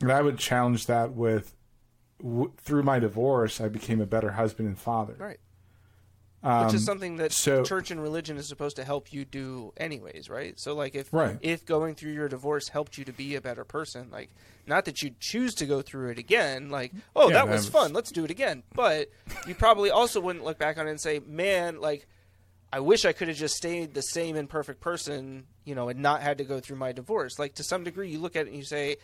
[0.00, 1.54] And I would challenge that with
[2.20, 5.14] w- through my divorce, I became a better husband and father.
[5.18, 5.40] Right.
[6.42, 9.72] Um, Which is something that so- church and religion is supposed to help you do
[9.78, 10.58] anyways, right?
[10.60, 11.38] So like if Right.
[11.40, 14.28] if going through your divorce helped you to be a better person, like
[14.66, 17.62] not that you'd choose to go through it again, like, oh, Yeah, that that was
[17.62, 18.62] was- fun, let's do it again.
[18.74, 19.08] But
[19.46, 22.06] you probably also wouldn't look back on it and say, "Man, like
[22.76, 26.22] I wish I could have just stayed the same imperfect person, you know, and not
[26.22, 28.56] had to go through my divorce." Like to some degree you look at it and
[28.56, 28.96] you say,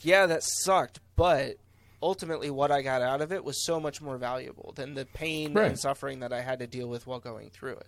[0.00, 1.56] "Yeah, that sucked, but
[2.02, 5.54] ultimately what I got out of it was so much more valuable than the pain
[5.54, 5.68] Right.
[5.68, 7.86] and suffering that I had to deal with while going through it.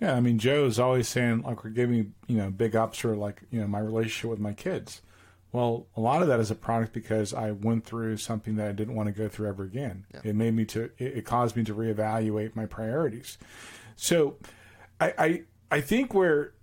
[0.00, 3.14] Yeah, I mean, Joe's always saying like we're giving me, you know big ups for
[3.14, 5.02] like you know my relationship with my kids.
[5.52, 8.72] Well, a lot of that is a product because I went through something that I
[8.72, 10.04] didn't want to go through ever again.
[10.24, 13.38] It made me to it, it caused me to reevaluate my priorities.
[13.94, 14.34] So,
[15.00, 16.54] I I, I think where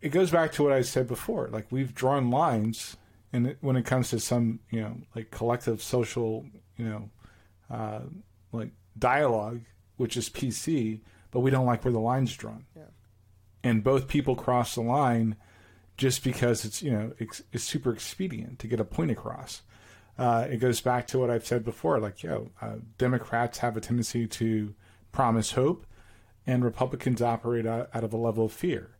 [0.00, 1.48] it goes back to what I said before.
[1.52, 2.96] Like we've drawn lines,
[3.32, 7.10] and when it comes to some you know like collective social you know
[7.70, 8.00] uh,
[8.52, 9.62] like dialogue,
[9.96, 12.64] which is PC, but we don't like where the line's drawn.
[12.76, 12.82] Yeah.
[13.62, 15.36] And both people cross the line
[15.96, 19.62] just because it's you know it's, it's super expedient to get a point across.
[20.18, 23.80] Uh, it goes back to what I've said before, like yo, uh, Democrats have a
[23.80, 24.74] tendency to
[25.12, 25.85] promise hope,
[26.46, 28.90] and Republicans operate out, out of a level of fear.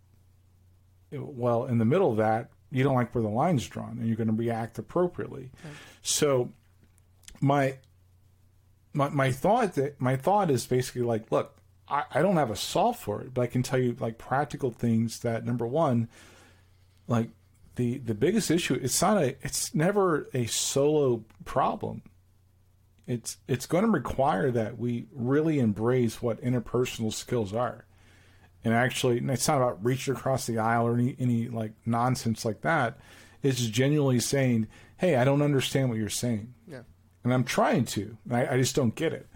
[1.12, 4.16] Well, in the middle of that, you don't like where the line's drawn, and you're
[4.16, 5.50] going to react appropriately.
[6.02, 6.52] So,
[7.40, 7.78] my
[8.92, 11.56] my my thought that my thought is basically like, look,
[11.88, 14.70] I, I don't have a solve for it, but I can tell you like practical
[14.70, 16.08] things that number one,
[17.06, 17.30] like
[17.76, 22.02] the the biggest issue, it's not a it's never a solo problem.
[23.06, 27.86] It's it's going to require that we really embrace what interpersonal skills are.
[28.64, 32.44] And actually, and it's not about reaching across the aisle or any, any like nonsense
[32.44, 32.98] like that.
[33.42, 36.82] It's just genuinely saying, "Hey, I don't understand what you're saying." Yeah.
[37.22, 38.16] and I'm trying to.
[38.28, 39.28] I, I just don't get it.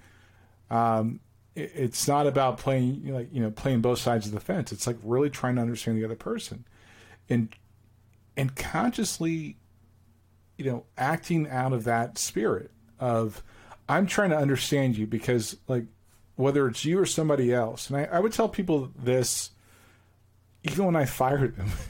[0.69, 1.21] Um,
[1.55, 1.71] it.
[1.75, 4.73] It's not about playing you know, like you know playing both sides of the fence.
[4.73, 6.65] It's like really trying to understand the other person,
[7.29, 7.55] and
[8.37, 9.59] and consciously,
[10.57, 13.45] you know, acting out of that spirit of
[13.91, 15.85] I'm trying to understand you because like
[16.37, 19.51] whether it's you or somebody else, and I, I would tell people this
[20.63, 21.71] even when I fired them.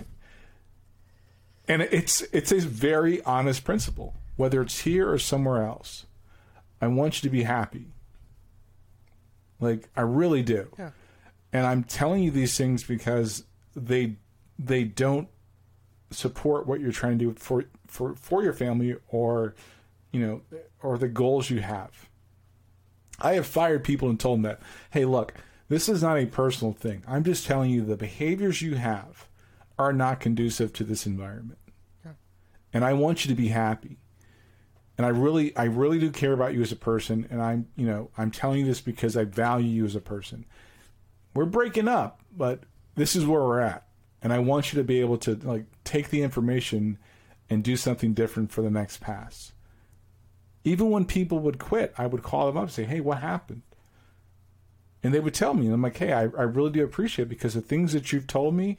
[1.69, 4.15] And it's it's a very honest principle.
[4.35, 6.05] Whether it's here or somewhere else,
[6.81, 7.93] I want you to be happy.
[9.61, 10.67] Like I really do.
[10.77, 10.91] Yeah.
[11.53, 13.45] And I'm telling you these things because
[13.77, 14.17] they
[14.59, 15.29] they don't
[16.11, 19.55] support what you're trying to do for for for your family or
[20.13, 20.43] you know
[20.83, 22.09] or the goals you have.
[23.21, 25.35] I have fired people and told them that, hey, look,
[25.69, 27.03] this is not a personal thing.
[27.07, 29.29] I'm just telling you the behaviors you have
[29.79, 31.59] are not conducive to this environment.
[32.73, 33.99] And I want you to be happy.
[34.97, 37.87] And I really I really do care about you as a person and I'm, you
[37.87, 40.45] know, I'm telling you this because I value you as a person.
[41.35, 42.65] We're breaking up, but
[42.97, 43.87] this is where we're at.
[44.23, 46.99] And I want you to be able to like take the information
[47.49, 49.53] and do something different for the next pass.
[50.65, 53.63] Even when people would quit, I would call them up and say, "Hey, what happened?"
[55.03, 57.29] And they would tell me, and I'm like, "Hey, I, I really do appreciate it
[57.29, 58.77] because the things that you've told me,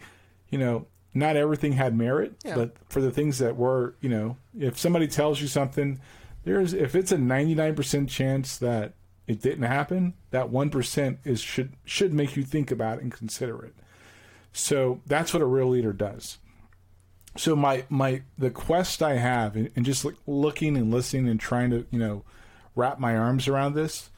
[0.50, 2.56] you know, not everything had merit, Yeah.
[2.56, 6.00] but for the things that were, you know, if somebody tells you something,
[6.44, 8.94] there's if it's a 99% chance that
[9.28, 13.64] it didn't happen, that 1% is should should make you think about it and consider
[13.66, 13.74] it.
[14.54, 16.38] So that's what a real leader does.
[17.38, 21.40] So my my the quest I have and, and just like looking and listening and
[21.40, 22.24] trying to you know
[22.76, 24.10] wrap my arms around this,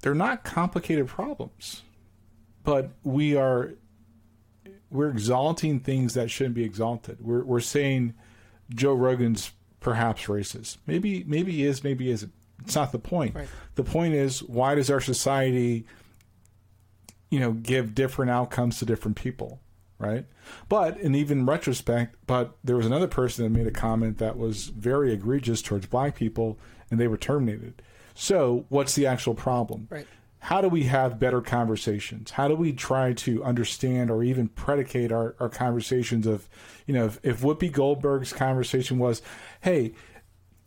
[0.00, 1.82] they're not complicated problems,
[2.64, 3.72] but we are
[4.90, 7.18] we're exalting things that shouldn't be exalted.
[7.20, 8.14] We're we're saying
[8.74, 10.76] Joe Rogan's perhaps racist.
[10.86, 12.32] Maybe maybe he is, maybe he isn't.
[12.64, 13.34] It's not the point.
[13.34, 13.48] Right.
[13.74, 15.86] The point is why does our society
[17.30, 19.58] you know give different outcomes to different people,
[20.02, 20.26] right?
[20.68, 24.66] But in even retrospect, but there was another person that made a comment that was
[24.66, 26.58] very egregious towards black people
[26.90, 27.80] and they were terminated.
[28.14, 29.88] So, what's the actual problem?
[29.90, 30.06] Right.
[30.40, 32.32] how do we have better conversations?
[32.32, 36.48] How do we try to understand or even predicate our, our conversations of,
[36.86, 39.22] you know, if, if Whoopi Goldberg's conversation was,
[39.60, 39.94] hey,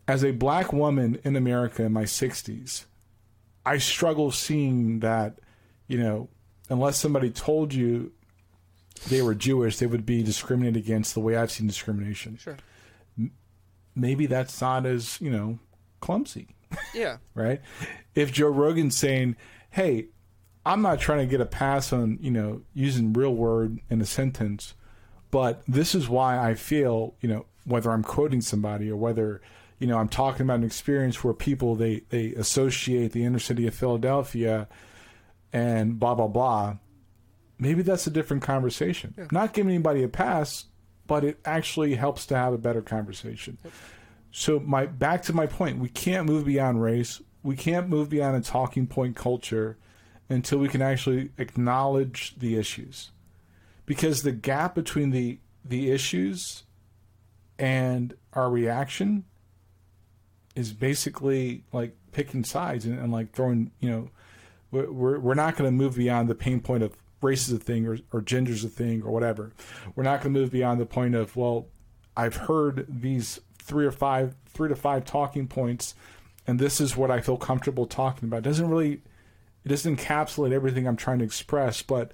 [0.08, 2.86] as a black woman in America in my 60s,
[3.66, 5.40] I struggle seeing that,
[5.88, 6.28] you know,
[6.70, 8.12] unless somebody told you
[9.08, 12.36] they were Jewish, they would be discriminated against the way I've seen discrimination.
[12.36, 12.56] Sure.
[13.94, 15.58] Maybe that's not as, you know,
[16.00, 16.48] clumsy
[16.94, 17.18] Yeah.
[17.34, 17.60] right?
[18.14, 19.36] If Joe Rogan's saying,
[19.70, 20.08] "Hey,
[20.66, 24.06] I'm not trying to get a pass on, you know, using real word in a
[24.06, 24.74] sentence,
[25.30, 29.40] but this is why I feel, you know, whether I'm quoting somebody or whether,
[29.78, 33.66] you know, I'm talking about an experience where people they they associate the inner city
[33.66, 34.68] of Philadelphia
[35.52, 36.76] and blah blah blah.
[37.58, 39.14] Maybe that's a different conversation.
[39.30, 40.66] Not giving anybody a pass,
[41.06, 43.58] but it actually helps to have a better conversation.
[44.30, 47.22] So my back to my point, we can't move beyond race.
[47.42, 49.78] We can't move beyond a talking point culture
[50.28, 53.12] until we can actually acknowledge the issues.
[53.86, 56.64] Because the gap between the the issues
[57.58, 59.24] and our reaction
[60.54, 64.10] is basically like picking sides and, and like throwing, you know,
[64.70, 67.86] we're, we're not going to move beyond the pain point of race is a thing
[67.86, 69.52] or, or gender's a thing or whatever.
[69.94, 71.66] We're not going to move beyond the point of well,
[72.16, 75.94] I've heard these three or five, three to five talking points,
[76.46, 78.38] and this is what I feel comfortable talking about.
[78.38, 79.02] It doesn't really,
[79.64, 82.12] it doesn't encapsulate everything I'm trying to express, but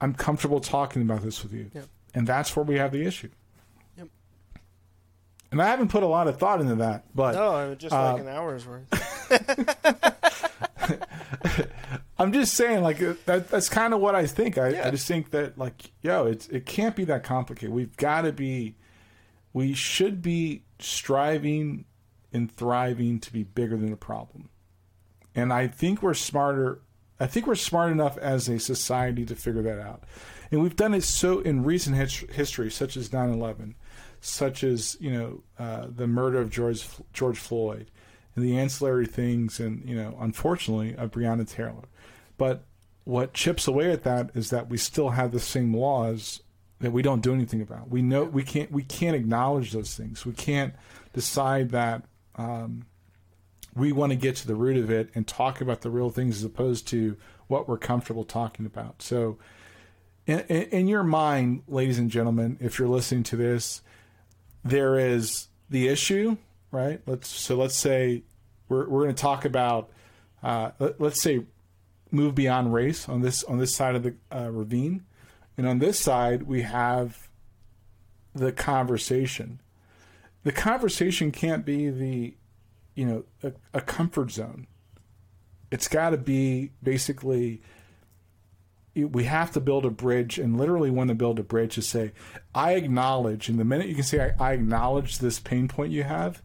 [0.00, 1.84] I'm comfortable talking about this with you, Yep.
[2.14, 3.30] and that's where we have the issue.
[3.96, 4.08] Yep.
[5.52, 7.94] And I haven't put a lot of thought into that, but No, I mean, just
[7.94, 8.86] Uh, like an hour's worth.
[12.18, 13.48] I'm just saying, like uh, that.
[13.48, 14.58] That's kind of what I think.
[14.58, 14.88] I, Yeah.
[14.88, 17.70] I just think that, like, yo, it's it can't be that complicated.
[17.74, 18.74] We've got to be,
[19.52, 21.84] we should be striving
[22.32, 24.48] and thriving to be bigger than the problem.
[25.34, 26.80] And I think we're smarter.
[27.20, 30.04] I think we're smart enough as a society to figure that out.
[30.50, 33.74] And we've done it so in recent his- history, such as 9/11,
[34.20, 37.90] such as you know uh, the murder of George George Floyd,
[38.38, 41.88] and the ancillary things, and you know, unfortunately, of Breonna Taylor.
[42.36, 42.64] But
[43.02, 46.40] what chips away at that is that we still have the same laws
[46.78, 47.90] that we don't do anything about.
[47.90, 50.24] We know we can't we can't acknowledge those things.
[50.24, 50.74] We can't
[51.12, 52.04] decide that
[52.36, 52.86] um,
[53.74, 56.36] we want to get to the root of it and talk about the real things
[56.36, 57.16] as opposed to
[57.48, 59.02] what we're comfortable talking about.
[59.02, 59.38] So,
[60.26, 63.82] in, in, in your mind, ladies and gentlemen, if you're listening to this,
[64.64, 66.36] there is the issue,
[66.70, 67.00] right?
[67.06, 68.22] Let's so let's say
[68.68, 69.90] we're we're going to talk about
[70.42, 71.44] uh, let, let's say
[72.10, 75.04] move beyond race on this on this side of the uh, ravine,
[75.56, 77.28] and on this side we have
[78.34, 79.60] the conversation.
[80.44, 82.34] The conversation can't be the
[82.94, 84.66] you know a, a comfort zone.
[85.70, 87.60] It's got to be basically
[88.94, 92.10] we have to build a bridge and literally want to build a bridge to say
[92.52, 96.42] i acknowledge and the minute you can say I acknowledge this pain point you have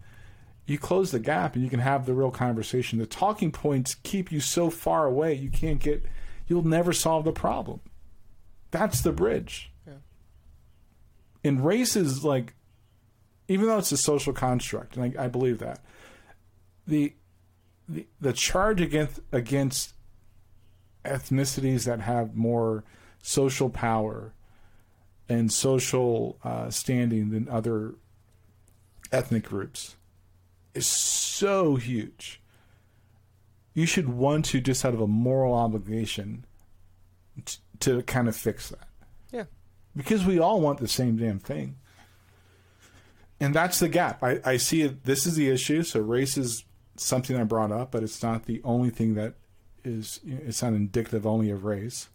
[0.66, 2.99] you close the gap and you can have the real conversation.
[2.99, 6.03] The talking points keep you so far away you can't get
[6.47, 7.82] you'll never solve the problem.
[8.72, 9.72] That's the bridge.
[9.86, 9.93] Yeah.
[11.43, 12.53] and race is like
[13.47, 15.80] even though it's a social construct and i, I believe that
[16.88, 17.14] the,
[17.88, 19.93] the the charge against against
[21.03, 22.84] ethnicities that have more
[23.22, 24.34] social power
[25.28, 27.95] and social uh, standing than other
[29.11, 29.95] ethnic groups
[30.74, 32.42] is so huge.
[33.74, 36.46] You should want to just out of a moral obligation
[37.46, 38.88] t- to kind of fix that.
[39.32, 39.46] Yeah.
[39.96, 41.78] Because we all want the same damn thing.
[43.40, 44.24] And that's the gap.
[44.24, 45.04] I, I see it.
[45.06, 45.84] This is the issue.
[45.84, 46.64] So race is
[46.96, 49.34] something I brought up, but it's not the only thing that
[49.84, 50.20] is.
[50.24, 52.10] It's not indicative only of race.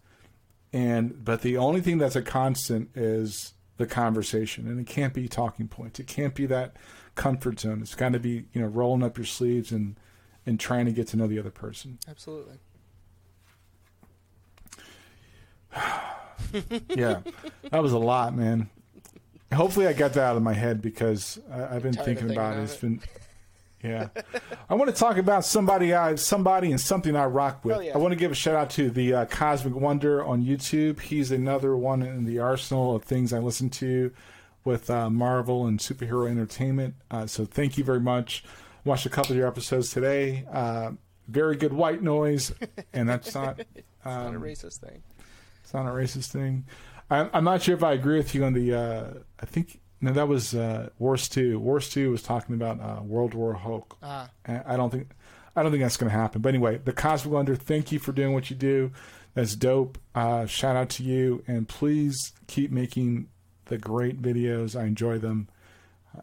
[0.72, 5.28] And but the only thing that's a constant is the conversation, and it can't be
[5.28, 5.98] talking points.
[5.98, 6.76] It can't be that
[7.18, 7.82] comfort zone.
[7.82, 9.96] It's got to be you know rolling up your sleeves and
[10.46, 11.98] and trying to get to know the other person.
[12.08, 12.58] Absolutely.
[16.88, 17.20] Yeah,
[17.70, 18.70] that was a lot, man.
[19.52, 22.52] Hopefully, I got that out of my head because I, I've been thinking thinking about
[22.52, 22.54] it.
[22.54, 22.80] about It's it.
[22.80, 23.00] been,
[23.82, 24.08] yeah.
[24.70, 27.84] I want to talk about somebody, I, somebody, and something I rock with.
[27.84, 27.92] Yeah.
[27.94, 31.00] I want to give a shout out to the uh, Cosmic Wonder on YouTube.
[31.00, 34.10] He's another one in the arsenal of things I listen to
[34.64, 36.94] with uh, Marvel and superhero entertainment.
[37.10, 38.44] Uh, so thank you very much.
[38.84, 40.44] Watched a couple of your episodes today.
[40.52, 40.92] Uh,
[41.26, 42.52] very good white noise,
[42.92, 43.60] and that's not.
[44.00, 45.02] It's not a Um, racist thing.
[45.62, 46.64] it's not a racist thing.
[47.10, 48.72] I'm, I'm not sure if I agree with you on the.
[48.74, 49.04] Uh,
[49.40, 51.58] I think no, that was uh, Wars Two.
[51.58, 53.98] Wars Two was talking about uh, World War Hulk.
[54.02, 55.10] Ah, And I don't think,
[55.56, 56.40] I don't think that's going to happen.
[56.40, 57.56] But anyway, the Cosmic Wonder.
[57.56, 58.92] Thank you for doing what you do.
[59.34, 59.98] That's dope.
[60.14, 63.28] Uh, shout out to you, and please keep making
[63.68, 64.78] the great videos.
[64.78, 65.48] I enjoy them
[66.16, 66.22] uh,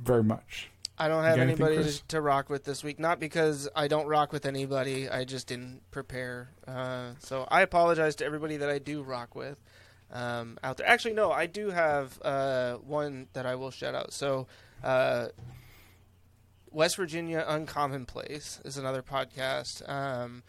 [0.00, 0.70] very much.
[0.98, 2.98] I don't have got anything, anybody to, to rock with this week.
[2.98, 5.08] Not because I don't rock with anybody.
[5.08, 6.50] I just didn't prepare.
[6.66, 9.58] Uh, so I apologize to everybody that I do rock with
[10.12, 10.88] um, out there.
[10.88, 14.12] Actually, no, I do have uh, one that I will shout out.
[14.12, 14.46] So.
[14.82, 15.28] Uh,
[16.70, 19.88] West Virginia Uncommon Place is another podcast.
[19.88, 20.42] Um,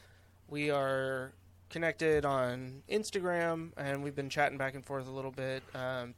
[0.49, 1.31] we are
[1.69, 5.63] connected on Instagram, and we've been chatting back and forth a little bit.
[5.73, 6.15] Um,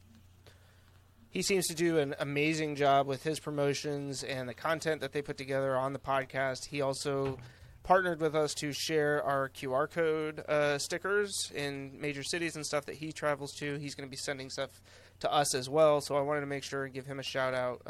[1.32, 5.22] he seems to do an amazing job with his promotions and the content that they
[5.22, 6.66] put together on the podcast.
[6.66, 7.38] He also
[7.82, 12.84] partnered with us to share our QR code uh, stickers in major cities and stuff
[12.84, 13.76] that he travels to.
[13.78, 14.82] He's going to be sending stuff
[15.20, 16.02] to us as well.
[16.02, 17.82] So I wanted to make sure and give him a shout out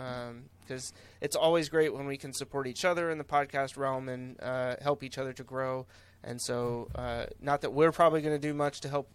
[0.61, 4.41] because it's always great when we can support each other in the podcast realm and
[4.41, 5.85] uh, help each other to grow.
[6.23, 9.09] And so, uh, not that we're probably going to do much to help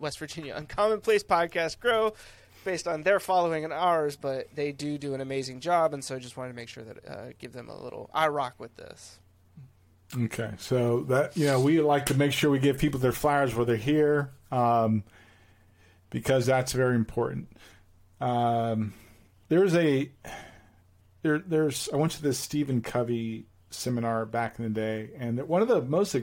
[0.00, 2.14] West Virginia Uncommon Place podcast grow,
[2.64, 6.16] based on their following and ours, but they do do an amazing job, and so
[6.16, 8.10] I just wanted to make sure that uh, give them a little.
[8.12, 9.18] I rock with this.
[10.16, 13.54] Okay, so that you know, we like to make sure we give people their flowers
[13.54, 15.04] while they're here, um,
[16.10, 17.48] because that's very important.
[18.20, 18.92] Um,
[19.48, 20.10] there's a
[21.22, 25.62] there there's I went to this Stephen Covey seminar back in the day, and one
[25.62, 26.16] of the most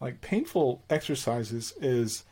[0.00, 2.24] like painful exercises is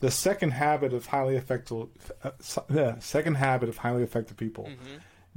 [0.00, 1.88] the second habit of highly effective
[2.22, 2.30] uh,
[2.68, 4.68] the second habit of highly effective people.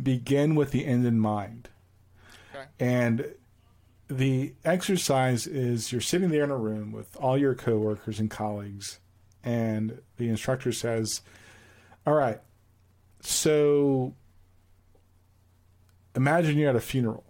[0.01, 1.70] Begin with the end in mind,
[2.55, 2.66] Okay.
[2.80, 3.34] and
[4.07, 8.99] the exercise is you're sitting there in a room with all your coworkers and colleagues,
[9.43, 11.22] and the instructor says,
[12.05, 12.39] "All right,
[13.22, 14.16] so
[16.16, 17.24] imagine you're at a funeral.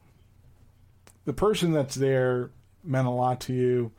[1.25, 2.51] The person that's there
[2.83, 3.91] meant a lot to you,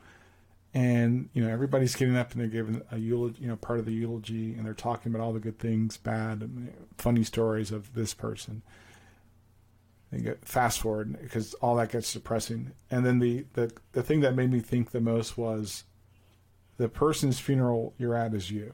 [0.73, 3.85] and you know everybody's getting up and they're giving a eulogy, you know, part of
[3.85, 7.93] the eulogy, and they're talking about all the good things, bad, and funny stories of
[7.93, 8.61] this person."
[10.11, 12.73] They get fast forward because all that gets depressing.
[12.91, 15.85] And then the, the the thing that made me think the most was
[16.77, 18.73] the person's funeral you're at is you.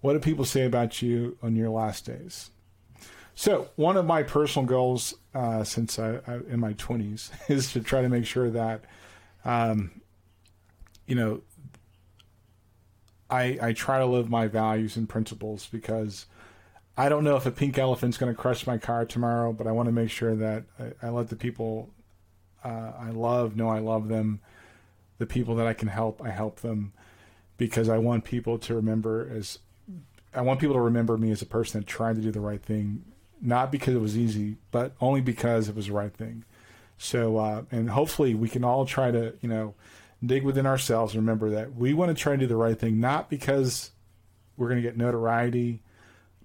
[0.00, 2.50] What do people say about you on your last days?
[3.34, 7.80] So one of my personal goals uh, since I, I in my twenties is to
[7.80, 8.84] try to make sure that,
[9.44, 10.00] um,
[11.08, 11.40] you know,
[13.28, 16.26] I I try to live my values and principles because
[16.96, 19.72] I don't know if a pink elephant's going to crush my car tomorrow, but I
[19.72, 21.90] want to make sure that I, I let the people
[22.62, 24.40] uh, I love know I love them.
[25.18, 26.92] The people that I can help, I help them
[27.56, 29.58] because I want people to remember as
[30.34, 32.62] I want people to remember me as a person that tried to do the right
[32.62, 33.04] thing,
[33.40, 36.44] not because it was easy, but only because it was the right thing.
[36.98, 39.74] So, uh, and hopefully we can all try to, you know,
[40.24, 43.30] dig within ourselves remember that we want to try to do the right thing, not
[43.30, 43.90] because
[44.56, 45.82] we're going to get notoriety,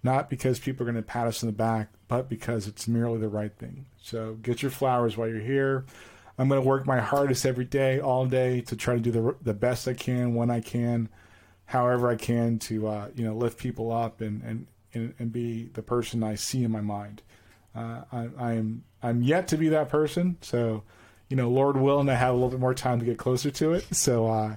[0.03, 3.19] not because people are going to pat us in the back, but because it's merely
[3.19, 3.85] the right thing.
[4.01, 5.85] So get your flowers while you're here.
[6.37, 9.35] I'm going to work my hardest every day, all day, to try to do the
[9.41, 11.09] the best I can when I can,
[11.65, 15.69] however I can to uh, you know lift people up and and and, and be
[15.73, 17.21] the person I see in my mind.
[17.75, 20.83] Uh, I, I'm I'm yet to be that person, so
[21.29, 23.73] you know, Lord willing, I have a little bit more time to get closer to
[23.73, 23.85] it.
[23.95, 24.55] So uh,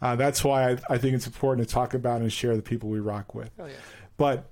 [0.00, 2.88] uh, that's why I, I think it's important to talk about and share the people
[2.88, 3.50] we rock with.
[3.58, 3.72] Oh yeah.
[4.16, 4.50] But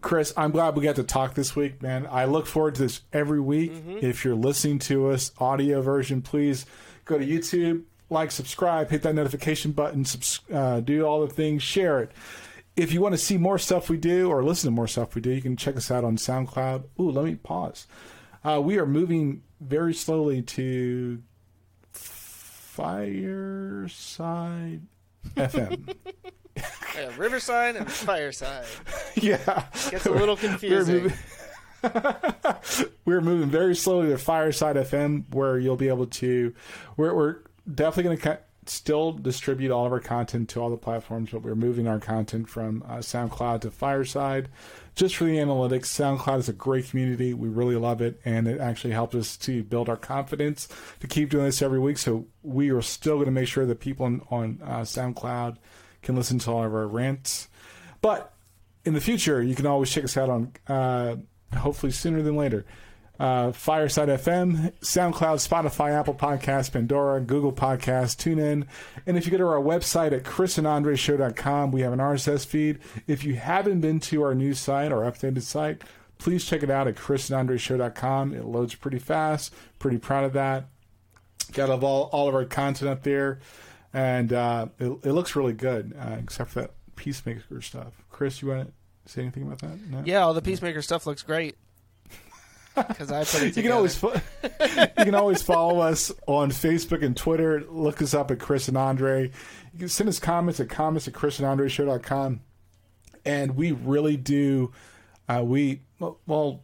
[0.00, 2.08] Chris, I'm glad we got to talk this week, man.
[2.10, 3.72] I look forward to this every week.
[4.02, 6.66] If you're listening to us audio version, please
[7.04, 11.62] go to YouTube, like, subscribe, hit that notification button, subs- uh, do all the things,
[11.62, 12.10] share it.
[12.74, 15.20] If you want to see more stuff we do or listen to more stuff we
[15.20, 16.82] do, you can check us out on SoundCloud.
[16.98, 17.86] Ooh, let me pause.
[18.44, 21.22] Uh, we are moving very slowly to
[23.12, 24.82] Fireside
[25.36, 25.94] FM.
[26.94, 28.66] Yeah, Riverside and Fireside.
[29.14, 29.64] yeah.
[29.90, 31.04] Gets a little We're confusing.
[31.04, 31.16] moving,
[33.06, 36.52] we're moving very slowly to Fireside FM, where you'll be able to.
[36.98, 37.36] We're, we're
[37.74, 41.42] definitely going to co- still distribute all of our content to all the platforms, but
[41.42, 44.48] we're moving our content from uh, SoundCloud to Fireside.
[44.94, 47.34] Just for the analytics, SoundCloud is a great community.
[47.34, 50.68] We really love it, and it actually helps us to build our confidence
[51.00, 51.98] to keep doing this every week.
[51.98, 55.56] So we are still going to make sure that people on, on uh, SoundCloud
[56.02, 57.48] can listen to all of our rants.
[58.00, 58.32] But
[58.84, 61.16] in the future, you can always check us out on, uh,
[61.56, 62.64] hopefully sooner than later,
[63.22, 68.66] uh, Fireside FM, SoundCloud, Spotify, Apple Podcasts, Pandora, Google Podcasts, TuneIn.
[69.06, 72.80] And if you go to our website at chrisandandreshow.com, we have an RSS feed.
[73.06, 75.82] If you haven't been to our new site, our updated site,
[76.18, 78.34] please check it out at chrisandandreshow.com.
[78.34, 79.54] It loads pretty fast.
[79.78, 80.64] Pretty proud of that.
[81.52, 83.38] Got all, all of our content up there.
[83.92, 88.02] And uh, it, it looks really good, uh, except for that Peacemaker stuff.
[88.10, 88.72] Chris, you want
[89.06, 89.80] to say anything about that?
[89.88, 90.02] No?
[90.04, 91.54] Yeah, all the Peacemaker stuff looks great.
[92.74, 97.04] Because I put it You can always fo- you can always follow us on Facebook
[97.04, 97.64] and Twitter.
[97.68, 99.30] Look us up at Chris and Andre.
[99.72, 102.40] You can send us comments at comments at chrisandandreshow.com.
[103.24, 104.72] And we really do
[105.28, 106.62] uh, we well, well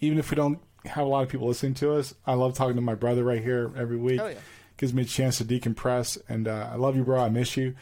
[0.00, 2.76] even if we don't have a lot of people listening to us, I love talking
[2.76, 4.20] to my brother right here every week.
[4.20, 4.38] Oh, yeah.
[4.76, 7.74] Gives me a chance to decompress and uh, I love you bro, I miss you.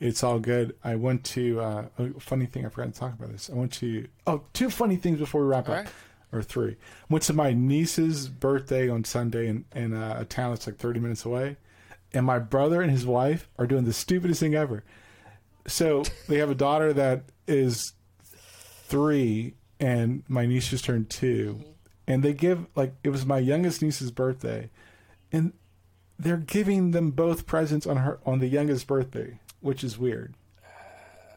[0.00, 0.74] It's all good.
[0.82, 2.64] I went to uh, a funny thing.
[2.64, 3.50] I forgot to talk about this.
[3.50, 5.94] I went to oh two funny things before we wrap All up right.
[6.32, 6.76] Or three.
[7.08, 11.00] Went to my niece's birthday on Sunday in, in uh, a town that's like 30
[11.00, 11.56] minutes away.
[12.12, 14.84] And my brother and his wife are doing the stupidest thing ever.
[15.66, 17.92] So they have a daughter that is
[18.22, 21.62] three, and my niece just turned two.
[22.06, 24.70] And they give, like, it was my youngest niece's birthday.
[25.30, 25.52] And
[26.18, 30.34] they're giving them both presents on her on the youngest birthday, which is weird.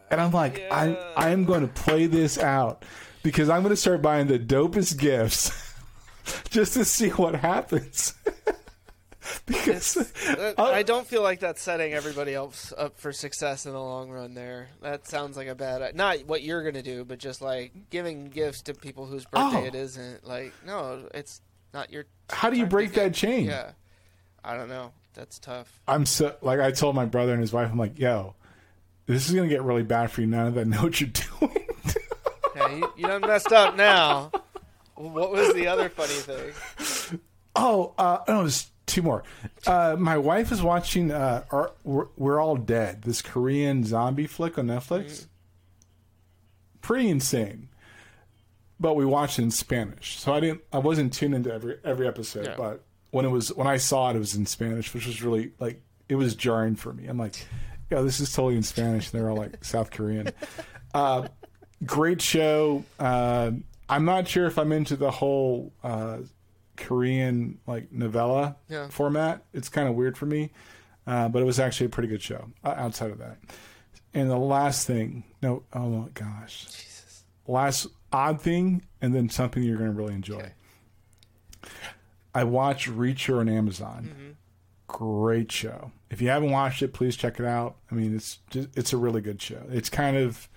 [0.09, 2.83] and I'm like, I I am going to play this out
[3.23, 5.73] because I'm going to start buying the dopest gifts
[6.49, 8.13] just to see what happens.
[9.45, 9.97] because
[10.27, 14.09] Uh, I don't feel like that's setting everybody else up for success in the long
[14.09, 14.33] run.
[14.33, 15.95] There, that sounds like a bad.
[15.95, 19.65] Not what you're gonna do, but just like giving gifts to people whose birthday Oh.
[19.65, 20.27] it isn't.
[20.27, 21.41] Like, no, it's
[21.73, 22.05] not your.
[22.29, 23.45] how do you break that chain?
[23.45, 23.71] Yeah,
[24.43, 24.91] I don't know.
[25.13, 25.79] That's tough.
[25.87, 28.35] I'm so like I told my brother and his wife, I'm like, yo,
[29.05, 30.27] this is gonna get really bad for you.
[30.27, 31.09] None of that know what you're
[31.39, 31.67] doing.
[32.55, 34.31] Yeah, you, you done messed up now.
[34.95, 37.19] What was the other funny thing?
[37.55, 39.23] oh, uh, no, there's two more.
[39.65, 44.57] Uh, my wife is watching uh, Our, We're, We're All Dead, this Korean zombie flick
[44.57, 45.27] on Netflix.
[46.81, 47.69] Pretty insane.
[48.79, 50.61] But we watched it in Spanish, so I didn't.
[50.73, 52.45] I wasn't tuned into every every episode.
[52.47, 52.55] Yeah.
[52.57, 55.53] But when it was when I saw it, it was in Spanish, which was really
[55.59, 57.07] like it was jarring for me.
[57.07, 57.35] I'm like,
[57.89, 59.09] yeah, this is totally in Spanish.
[59.11, 60.29] They're all like South Korean.
[60.93, 61.27] Uh,
[61.85, 62.83] great show.
[62.99, 63.51] Uh,
[63.89, 66.19] I'm not sure if I'm into the whole uh,
[66.77, 68.87] Korean like novella Yeah.
[68.89, 69.43] format.
[69.53, 70.51] It's kind of weird for me,
[71.05, 72.49] uh, but it was actually a pretty good show.
[72.63, 73.37] Uh, outside of that,
[74.13, 77.23] and the last thing, no, oh my gosh, Jesus.
[77.47, 80.35] last odd thing, and then something you're going to really enjoy.
[80.37, 80.51] Okay.
[82.35, 84.09] I watched Reacher on Amazon.
[84.11, 84.29] Mm-hmm.
[84.87, 85.91] Great show.
[86.09, 87.75] If you haven't watched it, please check it out.
[87.91, 89.61] I mean, it's just, it's a really good show.
[89.69, 90.47] It's kind of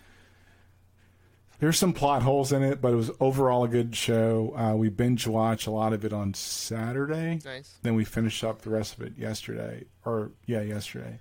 [1.58, 4.54] there's some plot holes in it, but it was overall a good show.
[4.56, 7.40] Uh, we binge watched a lot of it on Saturday.
[7.44, 7.78] Nice.
[7.82, 11.18] Then we finished up the rest of it yesterday, or yeah, yesterday.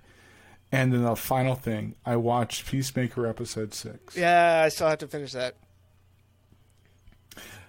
[0.72, 4.16] And then the final thing, I watched Peacemaker episode six.
[4.16, 5.54] Yeah, I still have to finish that.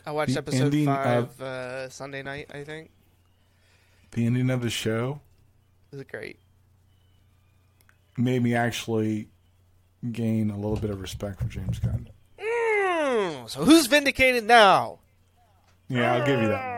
[0.05, 2.49] I watched The episode five of- uh, Sunday night.
[2.53, 2.91] I think
[4.11, 5.19] The ending of the show
[5.91, 6.39] it was great.
[8.17, 9.27] made me actually
[10.11, 12.09] gain a little bit of respect for James Gunn.
[13.47, 14.99] So who's vindicated now?
[15.89, 16.77] Yeah, I'll give you that one.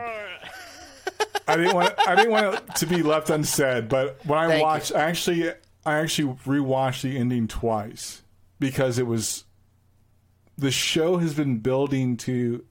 [1.48, 4.62] I didn't want I didn't want it to be left unsaid, but when I Thank
[4.62, 5.50] watched, I actually
[5.84, 8.22] I actually rewatched the ending twice
[8.60, 9.44] because it was
[10.56, 12.64] the show has been building to,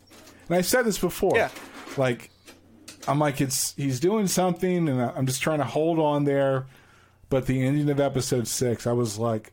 [0.48, 1.50] and I said this before, Yeah.
[1.98, 2.30] like
[3.08, 6.68] I'm like it's he's doing something, and I'm just trying to hold on there,
[7.30, 9.52] but the ending of episode six, I was like,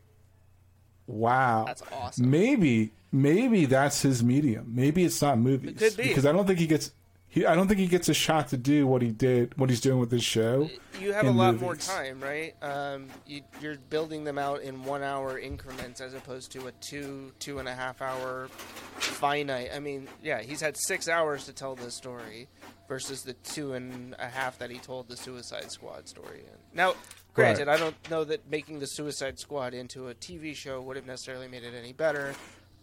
[1.07, 2.31] wow, That's awesome.
[2.31, 4.73] Maybe maybe that's his medium.
[4.75, 6.05] Maybe it's not movies could be.
[6.05, 6.93] because I don't think he gets.
[7.29, 9.81] He, I don't think he gets a shot to do what he did, what he's
[9.83, 10.71] doing with this show.
[10.99, 12.55] You have a lot more time, right?
[12.63, 17.59] Um, you, you're building them out in one-hour increments as opposed to a two, two
[17.59, 18.49] and a half hour
[18.97, 19.69] finite.
[19.75, 22.49] I mean, yeah, he's had six hours to tell this story
[22.89, 26.59] versus the two and a half that he told the Suicide Squad story in.
[26.73, 26.95] Now,
[27.35, 31.07] granted, I don't know that making the Suicide Squad into a TV show would have
[31.07, 32.35] necessarily made it any better,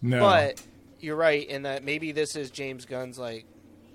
[0.04, 0.62] No, but
[1.00, 3.46] you're right in that maybe this is James Gunn's like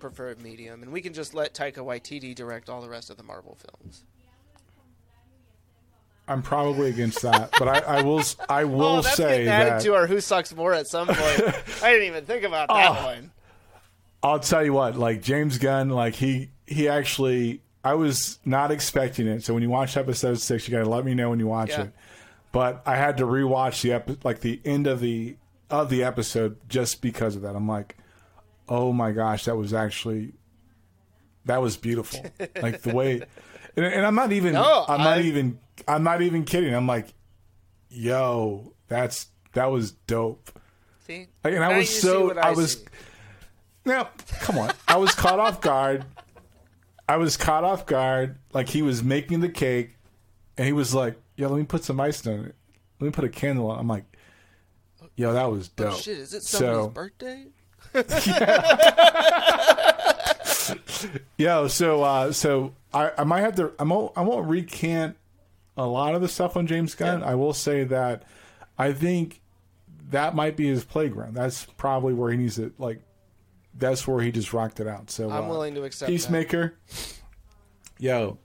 [0.01, 3.23] preferred medium, and we can just let Taika Waititi direct all the rest of the
[3.23, 4.03] Marvel films.
[6.27, 7.51] I'm probably against that.
[7.59, 8.23] but I, I will.
[8.49, 10.87] I oh, will oh, that's say getting added that to our Who Sucks More at
[10.87, 11.19] some point.
[11.83, 13.05] I didn't even think about that Oh.
[13.05, 13.31] one.
[14.23, 14.97] I'll tell you what.
[14.97, 17.63] Like James Gunn, like he he actually.
[17.85, 19.45] I was not expecting it.
[19.45, 21.71] So when you watch episode six, you got to let me know when you watch
[21.71, 21.83] Yeah.
[21.85, 21.93] it.
[22.53, 25.37] But I had to rewatch the epi- like the end of the
[25.71, 27.55] of the episode just because of that.
[27.57, 27.97] I'm like,
[28.69, 30.33] oh my gosh, that was actually
[31.45, 32.25] that was beautiful.
[32.63, 33.23] like the way,
[33.77, 34.53] and, and I'm not even.
[34.55, 35.59] No, I'm not I- even.
[35.87, 36.75] I'm not even kidding.
[36.75, 37.07] I'm like,
[37.89, 40.51] yo, that's that was dope.
[41.07, 42.85] See, Like, and Now I was so what I, was
[43.85, 44.09] now
[44.41, 44.73] come on.
[44.87, 46.05] I was caught off guard.
[47.09, 48.39] I was caught off guard.
[48.53, 49.97] Like he was making the cake
[50.57, 52.55] and he was like, Yo, let me put some ice on it.
[53.01, 53.79] Let me put a candle on.
[53.79, 54.05] I'm like,
[55.19, 55.95] Yo, that was dope.
[55.95, 56.17] Oh shit!
[56.17, 57.47] Is it So- somebody's birthday?
[61.39, 65.17] Yo, so uh so I, I might have to I won't I won't recant
[65.77, 67.25] a lot of the stuff on James Gunn.
[67.25, 68.23] I will say that
[68.79, 69.41] I think
[70.11, 71.35] that might be his playground.
[71.35, 73.03] That's probably where he needs to like
[73.77, 75.11] that's where he just rocked it out.
[75.11, 76.13] So I'm uh, willing to accept that.
[76.13, 76.75] Peacemaker.
[77.99, 78.39] Yo,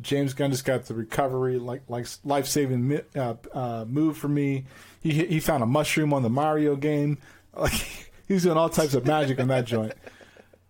[0.00, 4.66] James Gunn just got the recovery, like like life saving uh, uh, move for me.
[5.00, 7.18] He he found a mushroom on the Mario game.
[7.56, 7.72] Like
[8.28, 9.94] he's doing all types of magic on that joint.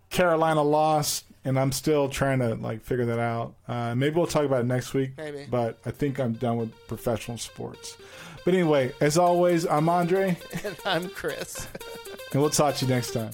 [0.09, 3.53] Carolina lost, and I'm still trying to like figure that out.
[3.67, 5.11] Uh, maybe we'll talk about it next week.
[5.17, 5.45] Maybe.
[5.49, 7.97] but I think I'm done with professional sports.
[8.43, 11.67] But anyway, as always, I'm Andre, and I'm Chris.
[12.31, 13.31] and we'll talk to you next time.